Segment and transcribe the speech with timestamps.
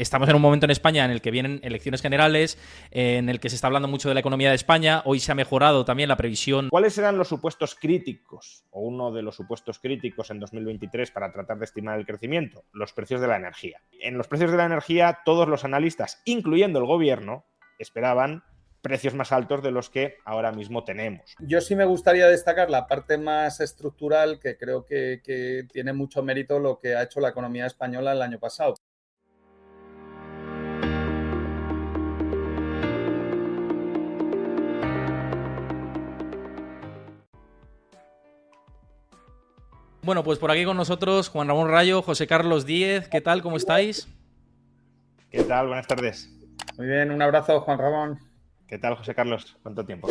[0.00, 2.56] Estamos en un momento en España en el que vienen elecciones generales,
[2.90, 5.02] en el que se está hablando mucho de la economía de España.
[5.04, 6.70] Hoy se ha mejorado también la previsión.
[6.70, 11.58] ¿Cuáles eran los supuestos críticos o uno de los supuestos críticos en 2023 para tratar
[11.58, 12.64] de estimar el crecimiento?
[12.72, 13.82] Los precios de la energía.
[14.00, 17.44] En los precios de la energía, todos los analistas, incluyendo el gobierno,
[17.78, 18.42] esperaban
[18.80, 21.34] precios más altos de los que ahora mismo tenemos.
[21.40, 26.22] Yo sí me gustaría destacar la parte más estructural, que creo que, que tiene mucho
[26.22, 28.76] mérito lo que ha hecho la economía española el año pasado.
[40.02, 43.08] Bueno, pues por aquí con nosotros Juan Ramón Rayo, José Carlos Díez.
[43.08, 43.42] ¿Qué tal?
[43.42, 44.08] ¿Cómo estáis?
[45.30, 45.66] ¿Qué tal?
[45.66, 46.30] Buenas tardes.
[46.78, 48.18] Muy bien, un abrazo, Juan Ramón.
[48.66, 49.58] ¿Qué tal, José Carlos?
[49.62, 50.08] ¿Cuánto tiempo?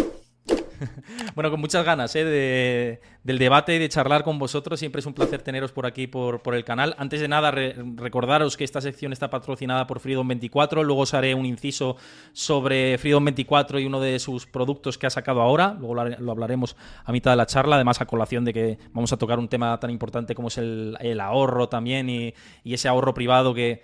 [1.36, 3.00] bueno, con muchas ganas ¿eh?
[3.24, 4.80] del debate y de charlar con vosotros.
[4.80, 6.96] Siempre es un placer teneros por aquí, por, el canal.
[6.98, 10.84] Antes de nada, recordaros que esta sección está patrocinada por Freedom24.
[10.84, 11.98] Luego os haré un inciso
[12.34, 15.76] sobre Freedom24 y uno de sus productos que ha sacado ahora.
[15.80, 17.76] Luego lo, hablaremos a mitad de la charla.
[17.76, 21.20] Además, a colación de que vamos a tocar un tema tan importante como es el,
[21.20, 23.84] ahorro también y, ese ahorro privado que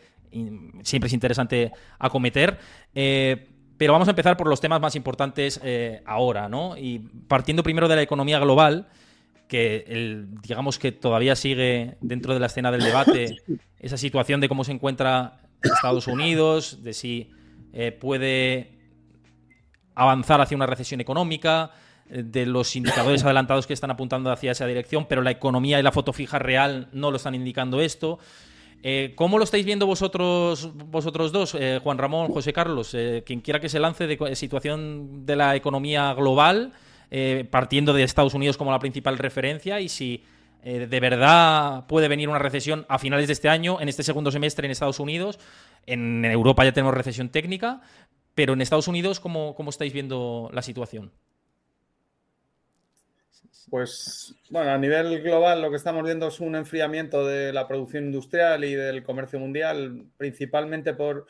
[0.84, 2.60] siempre es interesante acometer.
[2.94, 6.78] Eh, pero vamos a empezar por los temas más importantes eh, ahora, ¿no?
[6.78, 8.88] Y partiendo primero de la economía global,
[9.48, 13.38] que digamos que todavía sigue dentro de la escena del debate
[13.80, 17.32] esa situación de cómo se encuentra Estados Unidos, de si
[17.74, 18.80] eh, puede
[19.94, 21.72] avanzar hacia una recesión económica,
[22.10, 25.84] eh, de los indicadores adelantados que están apuntando hacia esa dirección, pero la economía y
[25.84, 28.20] la foto fija real no lo están indicando esto.
[28.88, 32.94] Eh, ¿Cómo lo estáis viendo vosotros, vosotros dos, eh, Juan Ramón, José Carlos?
[32.94, 36.72] Eh, quien quiera que se lance de situación de la economía global,
[37.50, 40.24] partiendo de Estados Unidos como la principal referencia, y si
[40.64, 44.68] de verdad puede venir una recesión a finales de este año, en este segundo semestre
[44.68, 45.40] en Estados Unidos.
[45.88, 47.82] En Europa ya tenemos recesión técnica,
[48.36, 51.12] pero en Estados Unidos, cómo estáis viendo la situación?
[53.76, 58.06] Pues bueno, a nivel global lo que estamos viendo es un enfriamiento de la producción
[58.06, 61.26] industrial y del comercio mundial, principalmente por,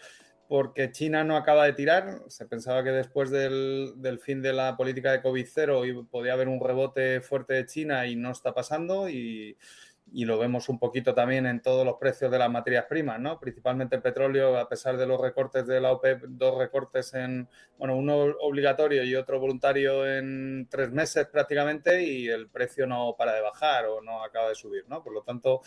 [0.47, 2.19] porque China no acaba de tirar.
[2.28, 7.19] Se pensaba que después del, fin de la política de COVID-0 podía haber un rebote
[7.19, 9.09] fuerte de China y no está pasando.
[9.09, 9.57] Y,
[10.11, 13.39] y lo vemos un poquito también en todos los precios de las materias primas, ¿no?
[13.39, 17.97] Principalmente el petróleo, a pesar de los recortes de la OPEP, dos recortes en, bueno,
[17.97, 23.41] uno obligatorio y otro voluntario en tres meses prácticamente y el precio no para de
[23.41, 25.03] bajar o no acaba de subir, ¿no?
[25.03, 25.61] Por lo tanto,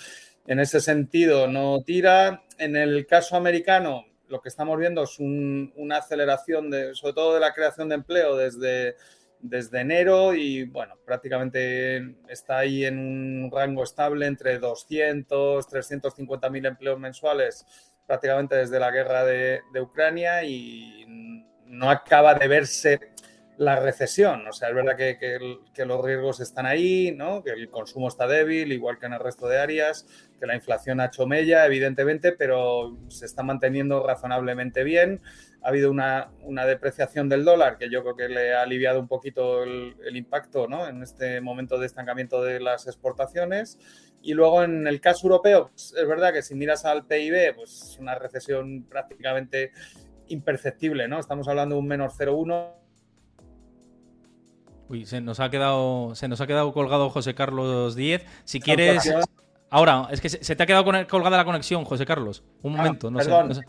[0.47, 2.43] en ese sentido no tira.
[2.59, 7.41] En el caso americano, lo que estamos viendo es una aceleración, de, sobre todo de
[7.41, 8.97] la creación de empleo desde
[9.41, 16.67] desde enero y bueno, prácticamente está ahí en un rango estable entre 200, 350 mil
[16.67, 17.65] empleos mensuales
[18.09, 21.05] prácticamente desde la guerra de, Ucrania y
[21.67, 23.13] no acaba de verse
[23.59, 24.47] la recesión.
[24.47, 25.19] O sea, es verdad que,
[25.75, 27.43] que, los riesgos están ahí, ¿no?
[27.43, 30.07] que el consumo está débil, igual que en el resto de áreas,
[30.39, 35.21] que la inflación ha hecho mella, evidentemente, pero se está manteniendo razonablemente bien
[35.63, 36.31] ha habido una,
[36.67, 40.87] depreciación del dólar que yo creo que le ha aliviado un poquito el, impacto ¿no?
[40.89, 43.79] en este momento de estancamiento de las exportaciones.
[44.23, 47.83] Y luego en el caso europeo, pues, es verdad que si miras al PIB, pues
[47.83, 49.73] es una recesión prácticamente
[50.29, 51.21] imperceptible, ¿no?
[51.21, 52.88] Estamos hablando de un menos 0,1.
[54.89, 58.25] Uy, se nos ha quedado, se nos ha quedado colgado José Carlos Díez.
[58.45, 59.13] Si quieres.
[59.71, 62.43] Ahora, es que se, te ha quedado colgada la conexión, José Carlos.
[62.63, 63.63] Un ah, momento, no, sé, no sé.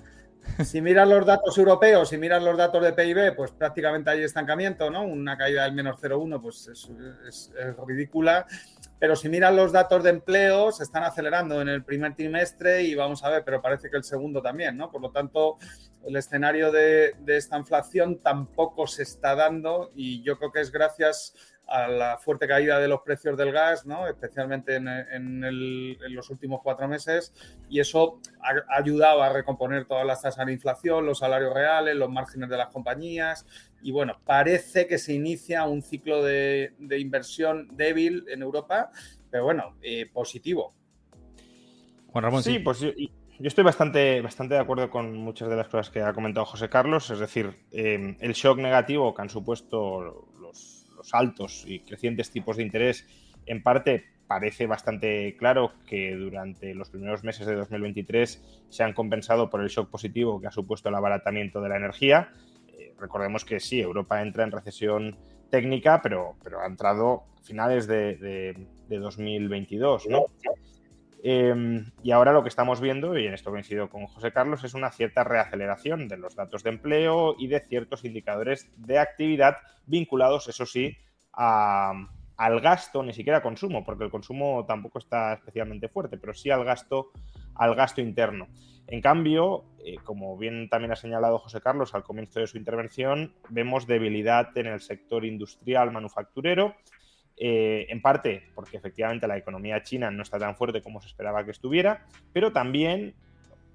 [0.64, 4.90] Si miras los datos europeos, si miras los datos de PIB, pues prácticamente hay estancamiento,
[4.90, 5.04] ¿no?
[5.04, 7.52] Una caída del menos 0,1, pues es,
[7.86, 8.46] ridícula.
[9.00, 12.96] Pero si miras los datos de empleo, se están acelerando en el primer trimestre y
[12.96, 14.92] vamos a ver, pero parece que el segundo también, ¿no?
[14.92, 15.58] Por lo tanto,
[16.06, 20.72] el escenario de, de esta inflación tampoco se está dando y yo creo que es
[20.72, 21.34] gracias
[21.70, 24.08] a la fuerte caída de los precios del gas, ¿no?
[24.08, 25.42] especialmente en,
[26.14, 27.34] los últimos cuatro meses,
[27.70, 32.10] y eso ha ayudado a recomponer todas las tasas de inflación, los salarios reales, los
[32.10, 33.46] márgenes de las compañías,
[33.82, 38.92] y bueno, parece que se inicia un ciclo de, inversión débil en Europa,
[39.30, 40.74] pero bueno, eh, positivo.
[42.12, 42.60] Juan Ramón, sí.
[42.60, 42.92] pues yo,
[43.40, 47.10] estoy bastante, bastante de acuerdo con muchas de las cosas que ha comentado José Carlos.
[47.12, 52.58] Es decir, em, el shock negativo que han supuesto los, los altos y crecientes tipos
[52.58, 53.08] de interés,
[53.46, 59.50] en parte parece bastante claro que durante los primeros meses de 2023 se han compensado
[59.50, 62.32] por el shock positivo que ha supuesto el abaratamiento de la energía.
[62.68, 65.18] Eh, recordemos que sí, Europa entra en recesión
[65.50, 68.56] técnica, pero, pero ha entrado a finales de,
[68.88, 70.28] 2022, ¿no?
[71.22, 74.74] Em, y ahora lo que estamos viendo, y en esto coincido con José Carlos, es
[74.74, 80.48] una cierta reaceleración de los datos de empleo y de ciertos indicadores de actividad vinculados,
[80.48, 80.98] eso sí,
[81.34, 81.94] a,
[82.38, 86.64] al gasto, ni siquiera consumo, porque el consumo tampoco está especialmente fuerte, pero sí al
[86.64, 87.12] gasto,
[87.56, 88.48] al gasto interno.
[88.88, 93.36] En cambio, eh, como bien también ha señalado José Carlos al comienzo de su intervención,
[93.50, 96.76] vemos debilidad en el sector industrial manufacturero,
[97.42, 101.46] eh, en parte porque efectivamente la economía china no está tan fuerte como se esperaba
[101.46, 103.16] que estuviera, pero también,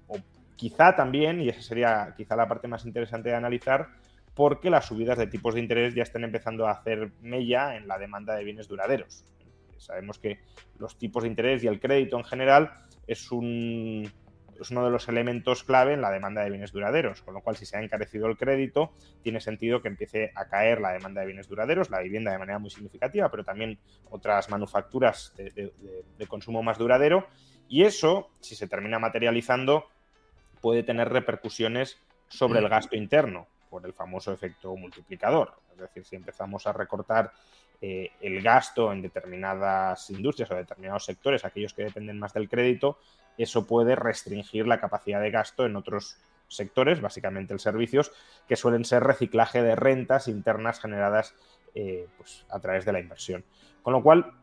[0.07, 0.19] o
[0.55, 3.87] quizá también, y esa sería quizá la parte más interesante de analizar,
[4.35, 7.97] porque las subidas de tipos de interés ya están empezando a hacer mella en la
[7.97, 9.23] demanda de bienes duraderos.
[9.77, 10.41] Sabemos que
[10.77, 12.71] los tipos de interés y el crédito en general
[13.07, 14.07] es, un,
[14.59, 17.55] es uno de los elementos clave en la demanda de bienes duraderos, con lo cual
[17.55, 18.91] si se ha encarecido el crédito,
[19.21, 22.59] tiene sentido que empiece a caer la demanda de bienes duraderos, la vivienda de manera
[22.59, 23.77] muy significativa, pero también
[24.09, 25.71] otras manufacturas de,
[26.27, 27.27] consumo más duradero,
[27.67, 29.87] y eso, si se termina materializando,
[30.61, 31.97] puede tener repercusiones
[32.27, 35.53] sobre el gasto interno por el famoso efecto multiplicador.
[35.73, 37.31] Es decir, si empezamos a recortar
[37.87, 42.97] eh, el gasto en determinadas industrias o determinados sectores, aquellos que dependen más del crédito,
[43.37, 46.17] eso puede restringir la capacidad de gasto en otros
[46.47, 48.11] sectores, básicamente el servicios,
[48.47, 51.35] que suelen ser reciclaje de rentas internas generadas
[51.75, 53.45] eh, pues, a través de la inversión.
[53.83, 54.33] Con lo cual,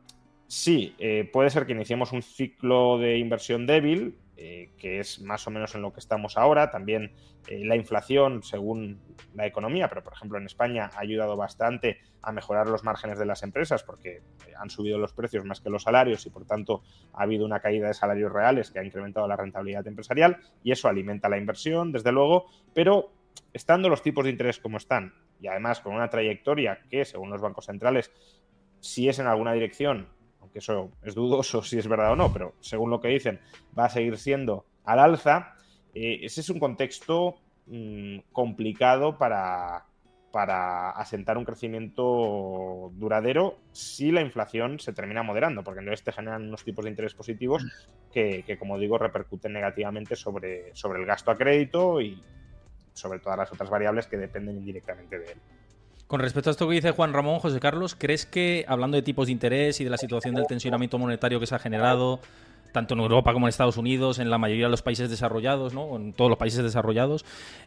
[0.47, 5.47] sí, eh, puede ser que iniciemos un ciclo de inversión débil, eh, que es más
[5.47, 6.71] o menos en lo que estamos ahora.
[6.71, 7.13] También
[7.49, 9.01] eh, la inflación, según
[9.35, 13.27] la economía, pero por ejemplo en España ha ayudado bastante a mejorar los márgenes de
[13.27, 14.23] las empresas porque eh,
[14.57, 16.83] han subido los precios más que los salarios y por tanto
[17.13, 20.89] ha habido una caída de salarios reales que ha incrementado la rentabilidad empresarial y eso
[20.89, 23.13] alimenta la inversión, desde luego, pero
[23.53, 27.41] estando los tipos de interés como están y además con una trayectoria que, según los
[27.41, 28.13] bancos centrales,
[28.81, 30.09] si es en alguna dirección
[30.53, 33.41] que eso es dudoso si es verdad o no, pero según lo que dicen,
[33.79, 35.55] va a seguir siendo al alza.
[35.95, 39.87] Eh, ese es un contexto mm, complicado para,
[40.31, 46.49] para asentar un crecimiento duradero si la inflación se termina moderando, porque entonces te generan
[46.49, 47.65] unos tipos de interés positivos
[48.13, 52.23] que, que, como digo, repercuten negativamente sobre, sobre el gasto a crédito y
[52.93, 55.39] sobre todas las otras variables que dependen indirectamente de él.
[56.13, 59.29] Con respecto a esto que dice Juan Ramón, José Carlos, ¿crees que, hablando de tipos
[59.29, 62.21] de interés y de la situación del tensionamiento monetario que se ha generado,
[62.71, 65.97] tanto en Europa como en Estados Unidos, en la mayoría de los países desarrollados, ¿no?
[65.97, 67.25] en todos los países desarrollados,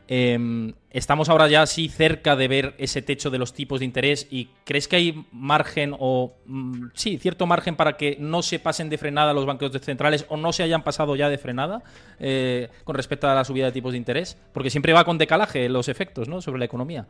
[0.08, 4.28] em, estamos ahora ya así cerca de ver ese techo de los tipos de interés
[4.30, 8.92] y crees que hay margen o mm, sí, cierto margen para que no se pasen
[8.92, 11.82] de frenada los bancos centrales o no se hayan pasado ya de frenada
[12.20, 14.38] eh, con respecto a la subida de tipos de interés?
[14.54, 16.44] Porque siempre va con decalaje los efectos ¿no?
[16.44, 17.08] sobre la economía.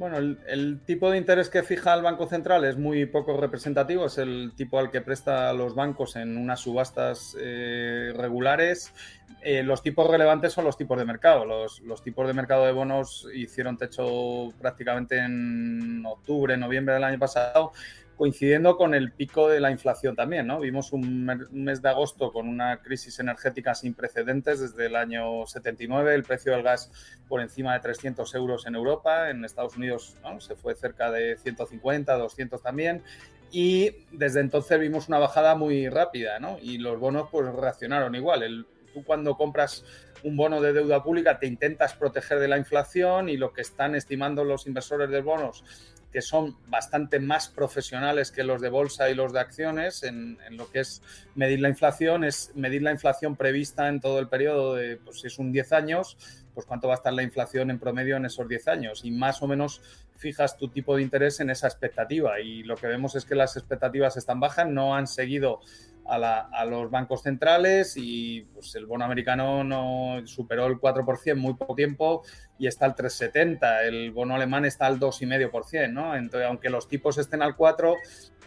[0.00, 4.16] Bueno, el, tipo de interés que fija el Banco Central es muy poco representativo, es
[4.16, 8.94] el tipo al que presta los bancos en unas subastas eh, regulares.
[9.42, 11.44] Eh, los tipos relevantes son los tipos de mercado.
[11.44, 17.72] Los, tipos de mercado de bonos hicieron techo prácticamente en octubre, noviembre del año pasado
[18.20, 20.60] coincidiendo con el pico de la inflación también, ¿no?
[20.60, 26.14] Vimos un mes de agosto con una crisis energética sin precedentes desde el año 79,
[26.14, 26.90] el precio del gas
[27.30, 32.14] por encima de 300 euros en Europa, en Estados Unidos se fue cerca de 150,
[32.14, 33.02] 200 también,
[33.50, 36.58] y desde entonces vimos una bajada muy rápida, ¿no?
[36.60, 38.66] Y los bonos pues reaccionaron igual.
[38.92, 39.82] Tú cuando compras
[40.24, 43.94] un bono de deuda pública te intentas proteger de la inflación y lo que están
[43.94, 45.64] estimando los inversores de bonos
[46.12, 50.70] que son bastante más profesionales que los de bolsa y los de acciones en, lo
[50.70, 51.02] que es
[51.34, 55.28] medir la inflación, es medir la inflación prevista en todo el periodo de, pues si
[55.28, 56.16] es un 10 años,
[56.54, 59.40] pues cuánto va a estar la inflación en promedio en esos 10 años y más
[59.42, 59.80] o menos
[60.16, 62.40] fijas tu tipo de interés en esa expectativa.
[62.40, 65.60] Y lo que vemos es que las expectativas están bajas, no han seguido
[66.06, 71.74] a, los bancos centrales y pues, el bono americano no superó el 4% muy poco
[71.74, 72.22] tiempo
[72.58, 73.84] y está al 3,70.
[73.84, 76.16] El bono alemán está al 2,5%, ¿no?
[76.16, 77.94] Entonces, aunque los tipos estén al 4,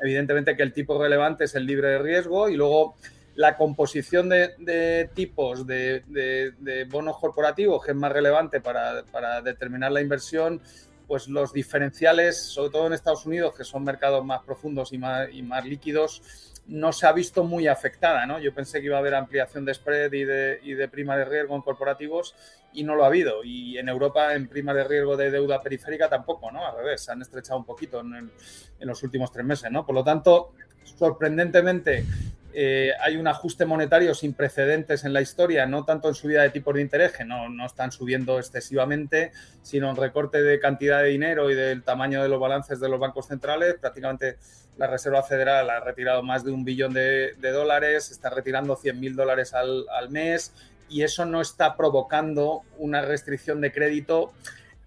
[0.01, 2.95] evidentemente que el tipo relevante es el libre de riesgo y luego
[3.35, 10.61] la composición de, tipos de, bonos corporativos, que es más relevante para, determinar la inversión,
[11.07, 15.65] pues los diferenciales, sobre todo en Estados Unidos, que son mercados más profundos y más
[15.65, 18.25] líquidos, no se ha visto muy afectada.
[18.25, 18.39] ¿no?
[18.39, 21.25] Yo pensé que iba a haber ampliación de spread y de, y de prima de
[21.25, 22.35] riesgo en corporativos
[22.73, 23.43] y no lo ha habido.
[23.43, 26.65] Y en Europa, en prima de riesgo de deuda periférica, tampoco, ¿no?
[26.65, 28.31] Al revés, se han estrechado un poquito en,
[28.79, 29.85] en los últimos tres meses, ¿no?
[29.85, 30.53] Por lo tanto,
[30.83, 32.05] sorprendentemente,
[32.53, 36.51] eh, hay un ajuste monetario sin precedentes en la historia, no tanto en subida de
[36.51, 39.31] tipos de interés, que no, no, están subiendo excesivamente,
[39.61, 42.99] sino en recorte de cantidad de dinero y del tamaño de los balances de los
[42.99, 43.75] bancos centrales.
[43.79, 44.37] Prácticamente
[44.77, 49.15] la Reserva Federal ha retirado más de un billón de, dólares, está retirando 100 mil
[49.15, 50.53] dólares al, al mes
[50.89, 54.31] y eso no está provocando una restricción de crédito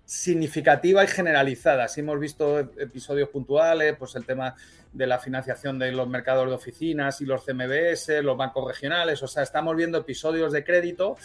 [0.07, 1.89] significativa y generalizada.
[1.89, 4.55] Si hemos visto episodios puntuales, pues el tema
[4.93, 9.27] de la financiación de los mercados de oficinas y los CMBS, los bancos regionales, o
[9.27, 11.17] sea, estamos viendo episodios de crédito,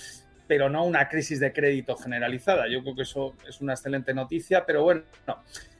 [0.47, 2.67] pero no una crisis de crédito generalizada.
[2.67, 5.03] Yo creo que eso es una excelente noticia, pero bueno,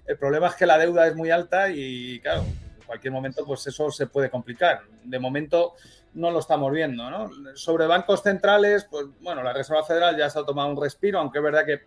[0.05, 3.65] el problema es que la deuda es muy alta y claro, en cualquier momento pues
[3.65, 4.81] eso se puede complicar.
[5.03, 5.73] De momento
[6.13, 7.31] no lo estamos viendo, ¿no?
[7.55, 11.39] Sobre bancos centrales, pues bueno, la Reserva Federal ya se ha tomado un respiro, aunque
[11.39, 11.81] es verdad que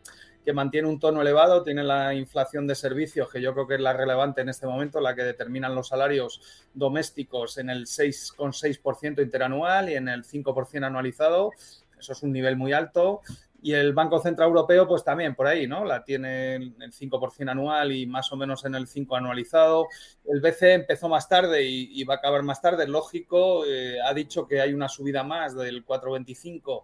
[0.45, 3.81] que mantiene un tono elevado, tiene la inflación de servicios, que yo creo que es
[3.81, 6.41] la relevante en este momento, la que determinan los salarios
[6.75, 11.53] domésticos en el 6,6% interanual y en el 5% anualizado.
[11.99, 13.23] Eso es un nivel muy alto.
[13.63, 15.87] Y el Banco Central Europeo, pues también por ahí, ¿no?
[15.87, 19.87] La tiene en el 5% anual y más o menos en el 5% anualizado.
[20.27, 23.65] El BCE empezó más tarde y, va a acabar más tarde, lógico.
[23.65, 26.83] Eh, ha dicho que hay una subida más del 4,25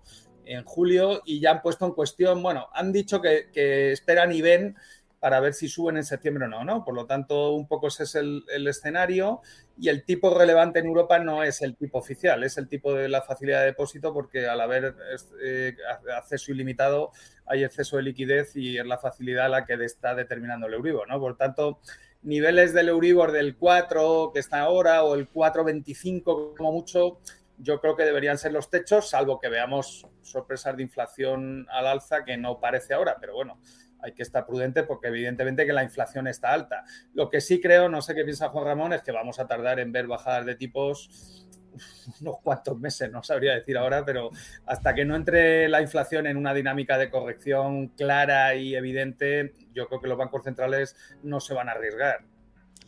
[0.50, 4.76] en julio y ya han puesto en cuestión, bueno, han dicho que, esperan y ven
[5.18, 6.82] para ver si suben en septiembre o no, ¿no?
[6.82, 9.42] Por lo tanto, un poco ese es el, escenario
[9.78, 13.08] y el tipo relevante en Europa no es el tipo oficial, es el tipo de
[13.08, 14.96] la facilidad de depósito porque al haber
[15.42, 15.76] eh,
[16.16, 17.12] acceso ilimitado
[17.46, 21.20] hay exceso de liquidez y es la facilidad la que está determinando el Euribor, ¿no?
[21.20, 21.80] Por tanto,
[22.22, 27.20] niveles del Euribor del 4 que está ahora o el 4,25 como mucho,
[27.62, 32.24] yo creo que deberían ser los techos, salvo que veamos sorpresas de inflación al alza
[32.24, 33.60] que no parece ahora, pero bueno,
[34.02, 36.84] hay que estar prudente porque evidentemente que la inflación está alta.
[37.14, 39.78] Lo que sí creo, no sé qué piensa Juan Ramón, es que vamos a tardar
[39.78, 41.46] en ver bajadas de tipos
[42.20, 44.30] unos cuantos meses, no sabría decir ahora, pero
[44.66, 49.86] hasta que no entre la inflación en una dinámica de corrección clara y evidente, yo
[49.88, 52.24] creo que los bancos centrales no se van a arriesgar.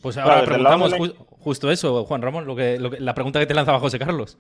[0.01, 0.95] Pues ahora preguntamos
[1.39, 4.37] justo eso, Juan Ramón, lo que, la pregunta que te lanzaba José Carlos.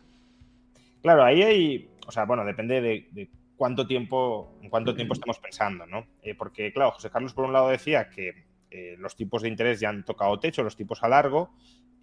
[1.02, 5.84] Claro, ahí hay, o sea, bueno, depende de, cuánto tiempo, en cuánto tiempo estamos pensando,
[5.86, 6.06] ¿no?
[6.22, 9.80] Eh, porque, claro, José Carlos por un lado decía que eh, los tipos de interés
[9.80, 11.50] ya han tocado techo, los tipos a largo,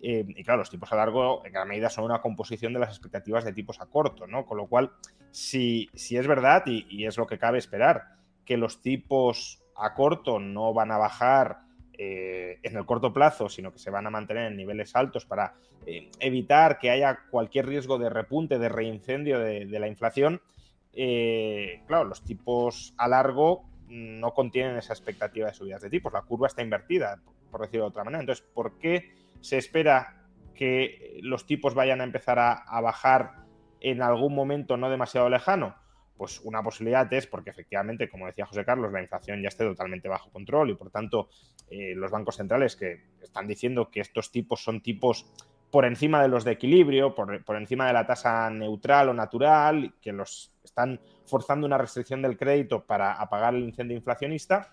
[0.01, 2.89] eh, y claro, los tipos a largo en gran medida son una composición de las
[2.89, 4.45] expectativas de tipos a corto, ¿no?
[4.45, 4.91] Con lo cual,
[5.31, 9.93] si, si es verdad, y, y es lo que cabe esperar, que los tipos a
[9.93, 11.68] corto no van a bajar
[12.01, 15.55] eh, en el corto plazo, sino que se van a mantener en niveles altos para
[15.85, 20.41] eh, evitar que haya cualquier riesgo de repunte, de reincendio de, la inflación,
[20.93, 26.13] eh, claro, los tipos a largo no contienen esa expectativa de subidas de tipos.
[26.13, 27.19] La curva está invertida,
[27.51, 28.21] por decirlo de otra manera.
[28.21, 30.23] Entonces, ¿por qué se espera
[30.55, 33.43] que los tipos vayan a empezar a bajar
[33.81, 35.75] en algún momento no demasiado lejano?
[36.19, 40.09] Pues una posibilidad es porque efectivamente, como decía José Carlos, la inflación ya esté totalmente
[40.09, 41.29] bajo control y por tanto
[41.69, 45.25] eh, los bancos centrales que están diciendo que estos tipos son tipos
[45.71, 49.93] por encima de los de equilibrio, por, por encima de la tasa neutral o natural,
[50.01, 54.71] que los están forzando una restricción del crédito para apagar el incendio inflacionista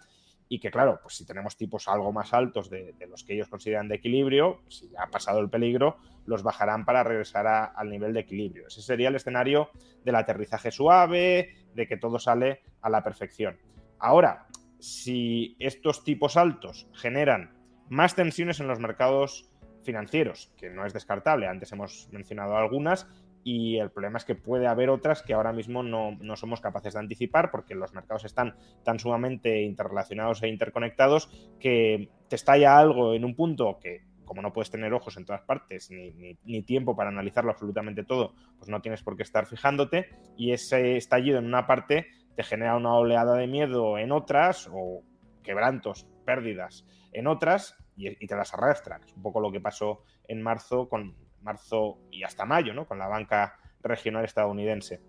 [0.49, 3.89] y que claro, pues si tenemos tipos algo más altos de, los que ellos consideran
[3.89, 8.21] de equilibrio, si ya ha pasado el peligro, los bajarán para regresar al nivel de
[8.21, 8.67] equilibrio.
[8.67, 9.71] Ese sería el escenario
[10.05, 13.59] del aterrizaje suave, de que todo sale a la perfección.
[13.99, 14.47] Ahora,
[14.79, 17.57] si estos tipos altos generan
[17.89, 19.51] más tensiones en los mercados
[19.83, 23.09] financieros, que no es descartable, antes hemos mencionado algunas,
[23.47, 26.99] y el problema es que puede haber otras que ahora mismo no, somos capaces de
[26.99, 31.29] anticipar porque los mercados están tan sumamente interrelacionados e interconectados
[31.61, 35.43] que te estalla algo en un punto que como no puedes tener ojos en todas
[35.43, 40.51] partes ni, tiempo para analizarlo absolutamente todo, pues no tienes por qué estar fijándote y
[40.51, 45.05] ese estallido en una parte te genera una oleada de miedo en otras o
[45.45, 49.05] quebrantos, pérdidas en otras y, y te las arrastran.
[49.05, 51.15] Es un poco lo que pasó en marzo con,
[51.47, 52.87] marzo y hasta mayo, ¿no?
[52.87, 55.01] Con la banca regional estadounidense.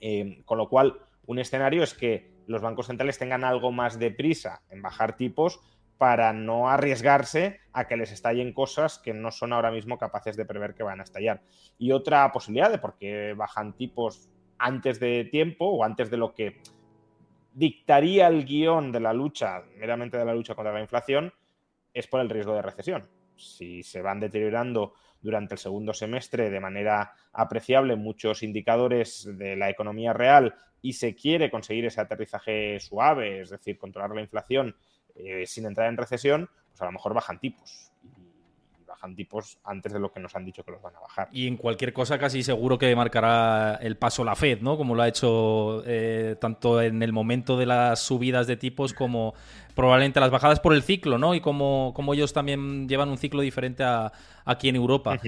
[0.00, 4.10] Eh, con lo cual, un escenario es que los bancos centrales tengan algo más de
[4.10, 5.60] prisa en bajar tipos
[5.98, 10.44] para no arriesgarse a que les estallen cosas que no son ahora mismo capaces de
[10.44, 11.42] prever que van a estallar.
[11.78, 14.28] Y otra posibilidad de por qué bajan tipos
[14.58, 16.60] antes de tiempo o antes de lo que
[17.52, 21.32] dictaría el guion de la lucha, meramente de la lucha contra la inflación,
[21.94, 26.60] es por el riesgo de recesión si se van deteriorando durante el segundo semestre de
[26.60, 33.40] manera apreciable muchos indicadores de la economía real y se quiere conseguir ese aterrizaje suave,
[33.40, 34.76] es decir, controlar la inflación
[35.14, 37.90] eh, sin entrar en recesión, pues a lo mejor bajan tipos
[38.96, 41.28] bajan tipos antes de lo que nos han dicho que los van a bajar.
[41.30, 44.76] Y en cualquier cosa casi seguro que marcará el paso la Fed, ¿no?
[44.76, 49.34] Como lo ha hecho eh, tanto en el momento de las subidas de tipos como
[49.74, 51.34] probablemente las bajadas por el ciclo, ¿no?
[51.34, 54.12] Y como, como ellos también llevan un ciclo diferente a,
[54.46, 55.20] aquí en Europa.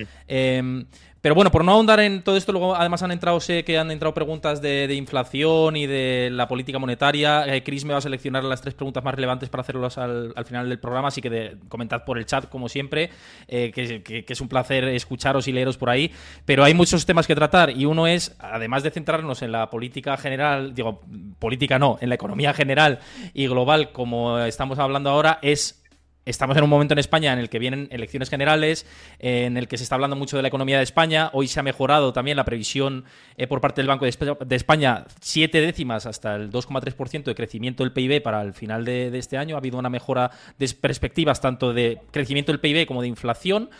[1.21, 3.91] Pero bueno, por no ahondar en todo esto, luego además han entrado, sé que han
[3.91, 7.45] entrado preguntas de, inflación y de la política monetaria.
[7.53, 10.69] Eh, Chris me va a seleccionar las tres preguntas más relevantes para hacerlas al, final
[10.69, 13.11] del programa, así que de, comentad por el chat, como siempre,
[13.49, 16.13] eh, que, es un placer escucharos y leeros por ahí.
[16.45, 20.17] Pero hay muchos temas que tratar y uno es, además de centrarnos en la política
[20.19, 21.01] general, digo,
[21.41, 23.01] política no, en la economía general
[23.35, 25.83] y global, como estamos hablando ahora, es
[26.29, 28.87] estamos en un momento en España en el que vienen elecciones generales,
[29.19, 31.31] en el que se está hablando mucho de la economía de España.
[31.33, 33.05] Hoy se ha mejorado también la previsión
[33.37, 37.93] eh, por parte del Banco de España, siete décimas hasta el 2,3% de crecimiento del
[37.93, 39.57] PIB para el final de, este año.
[39.57, 43.71] Ha habido una mejora de perspectivas tanto de crecimiento del PIB como de inflación.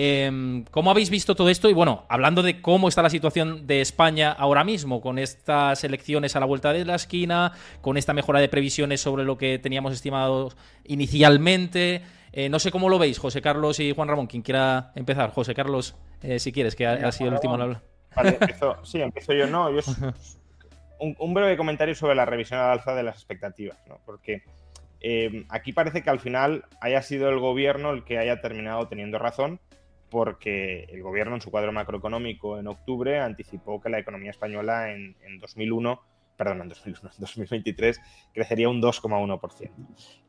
[0.00, 1.68] Em, ¿Cómo habéis visto todo esto?
[1.68, 6.36] Y bueno, hablando de cómo está la situación de España ahora mismo, con estas elecciones
[6.36, 7.50] a la vuelta de la esquina,
[7.80, 10.52] con esta mejora de previsiones sobre lo que teníamos estimado
[10.84, 12.02] inicialmente.
[12.30, 14.28] Eh, no sé cómo lo veis, José Carlos y Juan Ramón.
[14.28, 15.32] Quien quiera empezar.
[15.32, 17.82] José Carlos, eh, si quieres, que ha, sido el último en hablar.
[18.14, 18.38] Vale,
[18.84, 19.48] sí, empiezo yo.
[19.48, 19.80] No, yo
[21.00, 23.98] un, breve comentario sobre la revisión al alza de las expectativas, ¿no?
[24.06, 24.44] Porque
[25.00, 29.18] eh, aquí parece que al final haya sido el gobierno el que haya terminado teniendo
[29.18, 29.58] razón,
[30.10, 35.16] porque el gobierno en su cuadro macroeconómico en octubre anticipó que la economía española en,
[35.22, 36.00] en 2001
[36.38, 38.00] perdón, en 2023
[38.32, 39.70] crecería un 2,1%.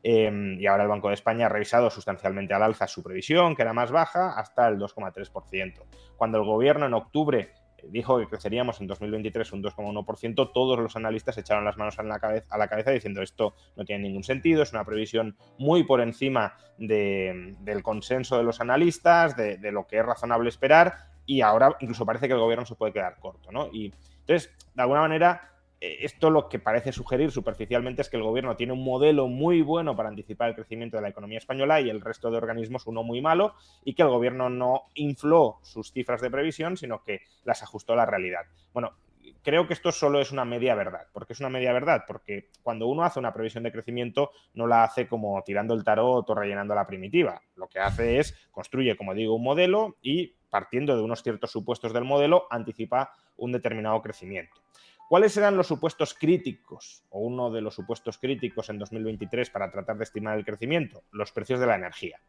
[0.01, 3.61] Em, y ahora el Banco de España ha revisado sustancialmente al alza su previsión, que
[3.61, 5.85] era más baja, hasta el 2,3%.
[6.17, 7.51] Cuando el gobierno en octubre
[7.87, 12.19] dijo que creceríamos en 2023 un 2,1%, todos los analistas echaron las manos a la,
[12.19, 18.37] cabeza, diciendo esto no tiene ningún sentido, es una previsión muy por encima del consenso
[18.37, 22.33] de los analistas, de, de, lo que es razonable esperar, y ahora incluso parece que
[22.33, 23.51] el gobierno se puede quedar corto.
[23.51, 23.69] ¿no?
[23.71, 25.49] Y entonces, de alguna manera,
[25.81, 29.95] esto lo que parece sugerir superficialmente es que el gobierno tiene un modelo muy bueno
[29.95, 33.21] para anticipar el crecimiento de la economía española y el resto de organismos uno muy
[33.21, 37.93] malo y que el gobierno no infló sus cifras de previsión, sino que las ajustó
[37.93, 38.41] a la realidad.
[38.73, 38.91] Bueno,
[39.41, 41.07] creo que esto solo es una media verdad.
[41.13, 42.03] ¿Por qué es una media verdad?
[42.07, 46.29] Porque cuando uno hace una previsión de crecimiento no la hace como tirando el tarot
[46.29, 47.41] o rellenando la primitiva.
[47.55, 51.93] Lo que hace es construye, como digo, un modelo y partiendo de unos ciertos supuestos
[51.93, 54.61] del modelo anticipa un determinado crecimiento.
[55.09, 59.97] ¿Cuáles eran los supuestos críticos o uno de los supuestos críticos en 2023 para tratar
[59.97, 61.01] de estimar el crecimiento?
[61.11, 62.21] Los precios de la energía.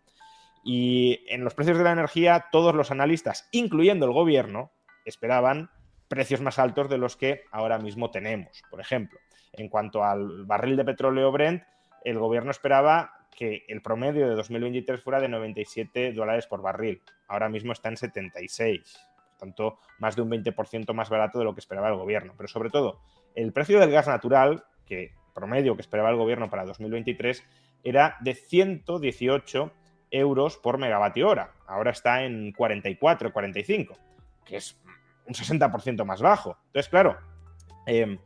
[0.65, 4.73] Y en los precios de la energía, todos los analistas, incluyendo el gobierno,
[5.05, 5.69] esperaban
[6.09, 8.63] precios más altos de los que ahora mismo tenemos.
[8.71, 9.19] Por ejemplo,
[9.53, 11.63] en cuanto al barril de petróleo Brent,
[12.03, 17.03] el gobierno esperaba que el promedio de 2023 fuera de 97 dólares por barril.
[17.29, 19.10] Ahora mismo está en 76
[19.41, 22.35] tanto más de un 20% más barato de lo que esperaba el gobierno.
[22.37, 23.01] Pero sobre todo,
[23.35, 27.43] el precio del gas natural, que promedio que esperaba el gobierno para 2023,
[27.83, 29.73] era de 118
[30.11, 31.53] euros por megavatio hora.
[31.67, 33.97] Ahora está en 44, 45,
[34.45, 34.79] que es
[35.27, 36.59] un 60% más bajo.
[36.67, 37.17] Entonces, claro,
[37.87, 38.19] em,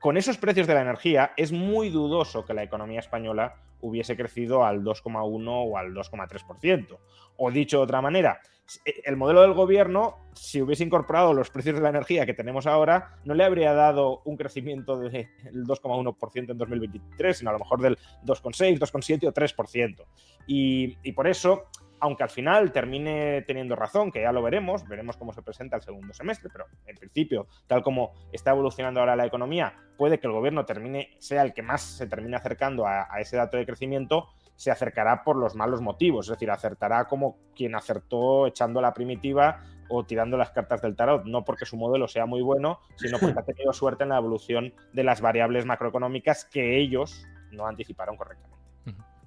[0.00, 4.64] con esos precios de la energía es muy dudoso que la economía española hubiese crecido
[4.64, 6.98] al 2,1 o al 2,3%.
[7.36, 8.40] O dicho de otra manera,
[8.84, 12.66] eh, el modelo del gobierno, si hubiese incorporado los precios de la energía que tenemos
[12.66, 17.82] ahora, no le habría dado un crecimiento del 2,1% en 2023, sino a lo mejor
[17.82, 20.04] del 2,6, 2,7 o 3%.
[20.46, 21.64] Y, y por eso
[22.04, 25.82] aunque al final termine teniendo razón, que ya lo veremos, veremos cómo se presenta el
[25.82, 30.34] segundo semestre, pero en principio, tal como está evolucionando ahora la economía, puede que el
[30.34, 34.70] gobierno termine, sea el que más se termine acercando a, ese dato de crecimiento, se
[34.70, 40.04] acercará por los malos motivos, es decir, acertará como quien acertó echando la primitiva o
[40.04, 43.44] tirando las cartas del tarot, no porque su modelo sea muy bueno, sino porque ha
[43.44, 48.63] tenido suerte en la evolución de las variables macroeconómicas que ellos no anticiparon correctamente.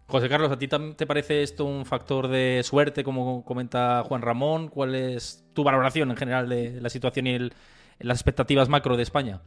[0.10, 4.70] José Carlos, ¿a ti te parece esto un factor de suerte, como comenta Juan Ramón?
[4.70, 7.38] ¿Cuál es tu valoración en general de la situación y
[8.00, 9.42] las expectativas macro de España?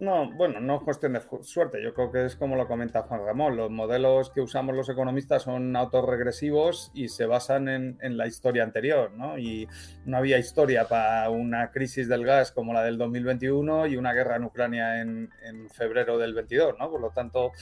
[0.00, 1.82] No, bueno, no es cuestión de suerte.
[1.82, 3.56] Yo creo que es como lo comenta Juan Ramón.
[3.56, 9.12] Los modelos que usamos los economistas son autorregresivos y se basan en, la historia anterior,
[9.12, 9.38] ¿no?
[9.38, 9.66] Y
[10.04, 14.36] no había historia para una crisis del gas como la del 2021 y una guerra
[14.36, 16.90] en Ucrania en, en febrero del 22, ¿no?
[16.90, 17.52] Por lo tanto,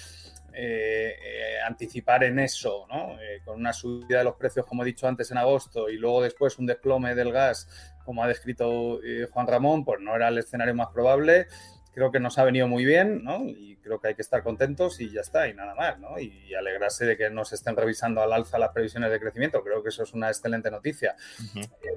[0.54, 3.16] eh, eh, anticipar en eso, ¿no?
[3.44, 6.58] con una subida de los precios, como he dicho antes, en agosto y luego después
[6.58, 7.68] un desplome del gas,
[8.04, 11.46] como ha descrito Juan Ramón, pues no era el escenario más probable
[11.92, 13.44] creo que nos ha venido muy bien, ¿no?
[13.46, 16.18] Y creo que hay que estar contentos y ya está, y nada más, ¿no?
[16.18, 19.62] Y alegrarse de que nos estén revisando al alza las previsiones de crecimiento.
[19.62, 21.14] Creo que eso es una excelente noticia.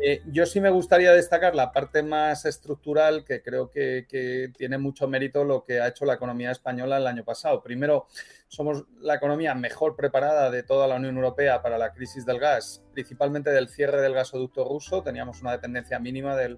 [0.04, 4.78] Eh, yo sí me gustaría destacar la parte más estructural, que creo que, que, tiene
[4.78, 7.64] mucho mérito lo que ha hecho la economía española el año pasado.
[7.64, 8.08] Primero,
[8.56, 12.82] somos la economía mejor preparada de toda la Unión Europea para la crisis del gas,
[12.94, 15.04] principalmente del cierre del gasoducto ruso.
[15.04, 16.58] Teníamos una dependencia mínima de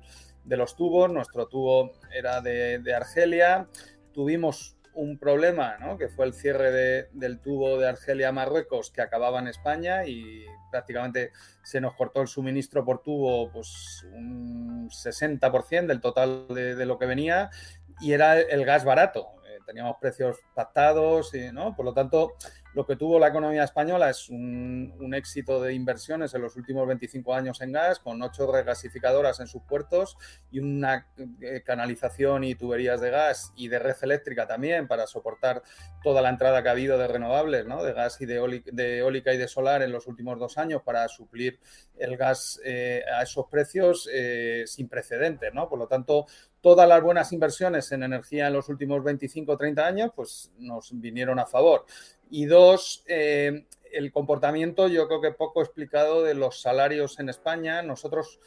[0.58, 1.12] los tubos.
[1.12, 3.68] Nuestro tubo era de, Argelia.
[4.14, 5.98] Tuvimos un problema, ¿no?
[5.98, 10.44] que fue el cierre del tubo de Argelia a Marruecos que acababa en España y
[10.72, 11.32] prácticamente
[11.64, 17.06] se nos cortó el suministro por tubo pues un 60% del total de, lo que
[17.06, 17.52] venía
[18.00, 19.37] y era el gas barato.
[19.68, 21.76] Teníamos precios pactados, y, ¿no?
[21.76, 22.34] Por lo tanto,
[22.78, 27.34] lo que tuvo la economía española es un, éxito de inversiones en los últimos 25
[27.34, 30.16] años en gas, con ocho regasificadoras en sus puertos
[30.52, 31.08] y una
[31.42, 35.64] eh, canalización y tuberías de gas y de red eléctrica también para soportar
[36.04, 37.84] toda la entrada que ha habido de renovables, ¿no?
[37.84, 38.36] de gas y de,
[39.00, 41.60] eólica y de solar en los últimos dos años para suplir
[41.98, 45.52] el gas eh, a esos precios eh, sin precedentes.
[45.52, 45.68] ¿no?
[45.68, 46.28] Por lo tanto,
[46.62, 50.90] todas las buenas inversiones en energía en los últimos 25 o 30 años pues nos
[51.00, 51.86] vinieron a favor.
[52.30, 57.82] Y dos, eh, el comportamiento yo creo que poco explicado de los salarios en España.
[57.82, 58.40] Nosotros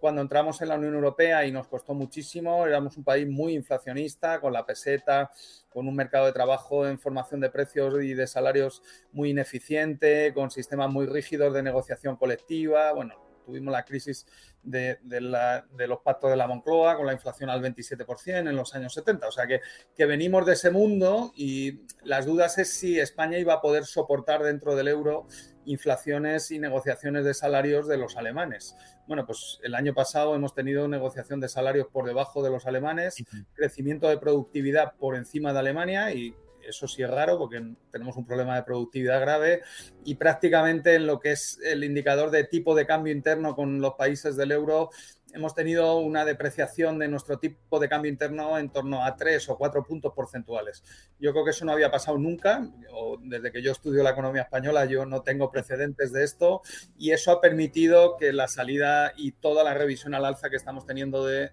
[0.00, 4.40] cuando entramos en la Unión Europea y nos costó muchísimo, éramos un país muy inflacionista,
[4.40, 5.30] con la peseta,
[5.68, 10.50] con un mercado de trabajo en formación de precios y de salarios muy ineficiente, con
[10.50, 12.92] sistemas muy rígidos de negociación colectiva.
[12.92, 14.26] Bueno, tuvimos la crisis
[14.62, 19.28] de, los pactos de la Moncloa con la inflación al 27% en los años 70.
[19.28, 19.60] O sea que,
[19.94, 24.42] que, venimos de ese mundo y las dudas es si España iba a poder soportar
[24.42, 25.26] dentro del euro
[25.64, 28.76] inflaciones y negociaciones de salarios de los alemanes.
[29.06, 33.16] Bueno, pues el año pasado hemos tenido negociación de salarios por debajo de los alemanes,
[33.54, 36.34] crecimiento de productividad por encima de Alemania y
[36.68, 39.62] eso sí es raro porque tenemos un problema de productividad grave
[40.04, 43.94] y prácticamente en lo que es el indicador de tipo de cambio interno con los
[43.94, 44.90] países del euro
[45.36, 49.58] hemos tenido una depreciación de nuestro tipo de cambio interno en torno a tres o
[49.58, 50.82] cuatro puntos porcentuales.
[51.18, 54.42] Yo creo que eso no había pasado nunca, o desde que yo estudio la economía
[54.42, 56.62] española yo no tengo precedentes de esto,
[56.98, 60.86] y eso ha permitido que la salida y toda la revisión al alza que estamos
[60.86, 61.50] teniendo de,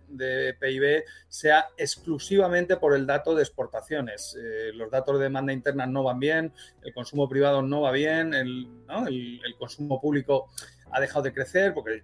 [0.59, 4.37] PIB sea exclusivamente por el dato de exportaciones.
[4.39, 8.33] Eh, los datos de demanda interna no van bien, el consumo privado no va bien,
[8.33, 10.49] el, el consumo público
[10.89, 12.03] ha dejado de crecer porque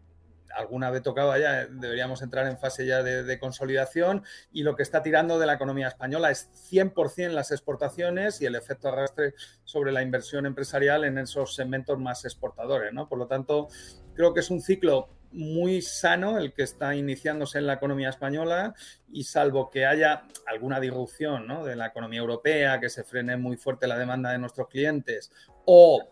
[0.56, 5.02] alguna vez tocaba ya, deberíamos entrar en fase ya de, consolidación y lo que está
[5.02, 9.34] tirando de la economía española es 100% las exportaciones y el efecto arrastre
[9.64, 12.94] sobre la inversión empresarial en esos segmentos más exportadores.
[12.94, 13.08] ¿no?
[13.08, 13.70] Por lo tanto,
[14.14, 18.74] creo que es un ciclo muy sano el que está iniciándose en la economía española
[19.12, 23.88] y salvo que haya alguna disrupción de la economía europea, que se frene muy fuerte
[23.88, 25.32] la demanda de nuestros clientes
[25.66, 26.08] o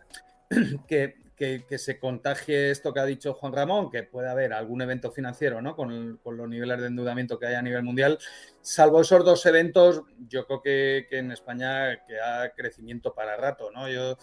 [0.87, 5.11] que que, se contagie esto que ha dicho Juan Ramón, que puede haber algún evento
[5.11, 5.75] financiero ¿no?
[5.75, 8.17] con, los niveles de endeudamiento que hay a nivel mundial.
[8.61, 13.69] Salvo esos dos eventos, yo creo que, en España queda crecimiento para rato.
[13.71, 13.87] ¿no?
[13.87, 14.17] Yo,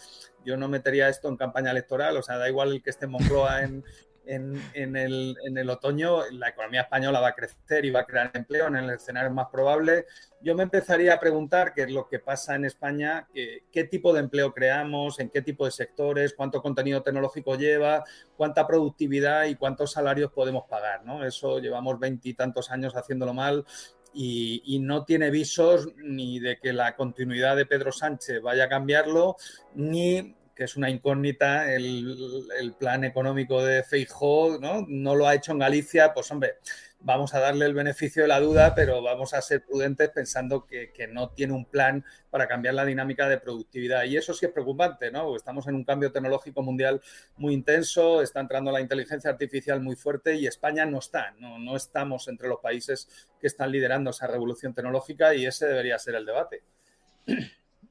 [0.45, 3.63] yo no metería esto en campaña electoral, o sea, da igual que esté en Moncloa
[4.27, 8.77] en, el, otoño la economía española va a crecer y va a crear empleo en
[8.77, 10.07] el escenario más probable.
[10.41, 14.21] Yo me empezaría a preguntar qué es lo que pasa en España, qué, tipo de
[14.21, 18.05] empleo creamos, en qué tipo de sectores, cuánto contenido tecnológico lleva,
[18.37, 21.05] cuánta productividad y cuántos salarios podemos pagar.
[21.05, 21.25] ¿no?
[21.25, 23.65] Eso llevamos veintitantos años haciéndolo mal
[24.13, 28.69] y, y, no tiene visos ni de que la continuidad de Pedro Sánchez vaya a
[28.69, 29.37] cambiarlo,
[29.75, 34.85] ni que es una incógnita, el, plan económico de Feijóo, ¿no?
[34.89, 36.55] No lo ha hecho en Galicia, pues hombre,
[37.01, 40.91] vamos a darle el beneficio de la duda, pero vamos a ser prudentes pensando que,
[41.13, 44.05] no tiene un plan para cambiar la dinámica de productividad.
[44.05, 45.37] Y eso sí es preocupante, ¿no?
[45.37, 47.01] estamos en un cambio tecnológico mundial
[47.37, 51.77] muy intenso, está entrando la inteligencia artificial muy fuerte y España no está, no, no
[51.77, 56.27] estamos entre los países que están liderando esa revolución tecnológica y ese debería ser el
[56.27, 56.63] debate.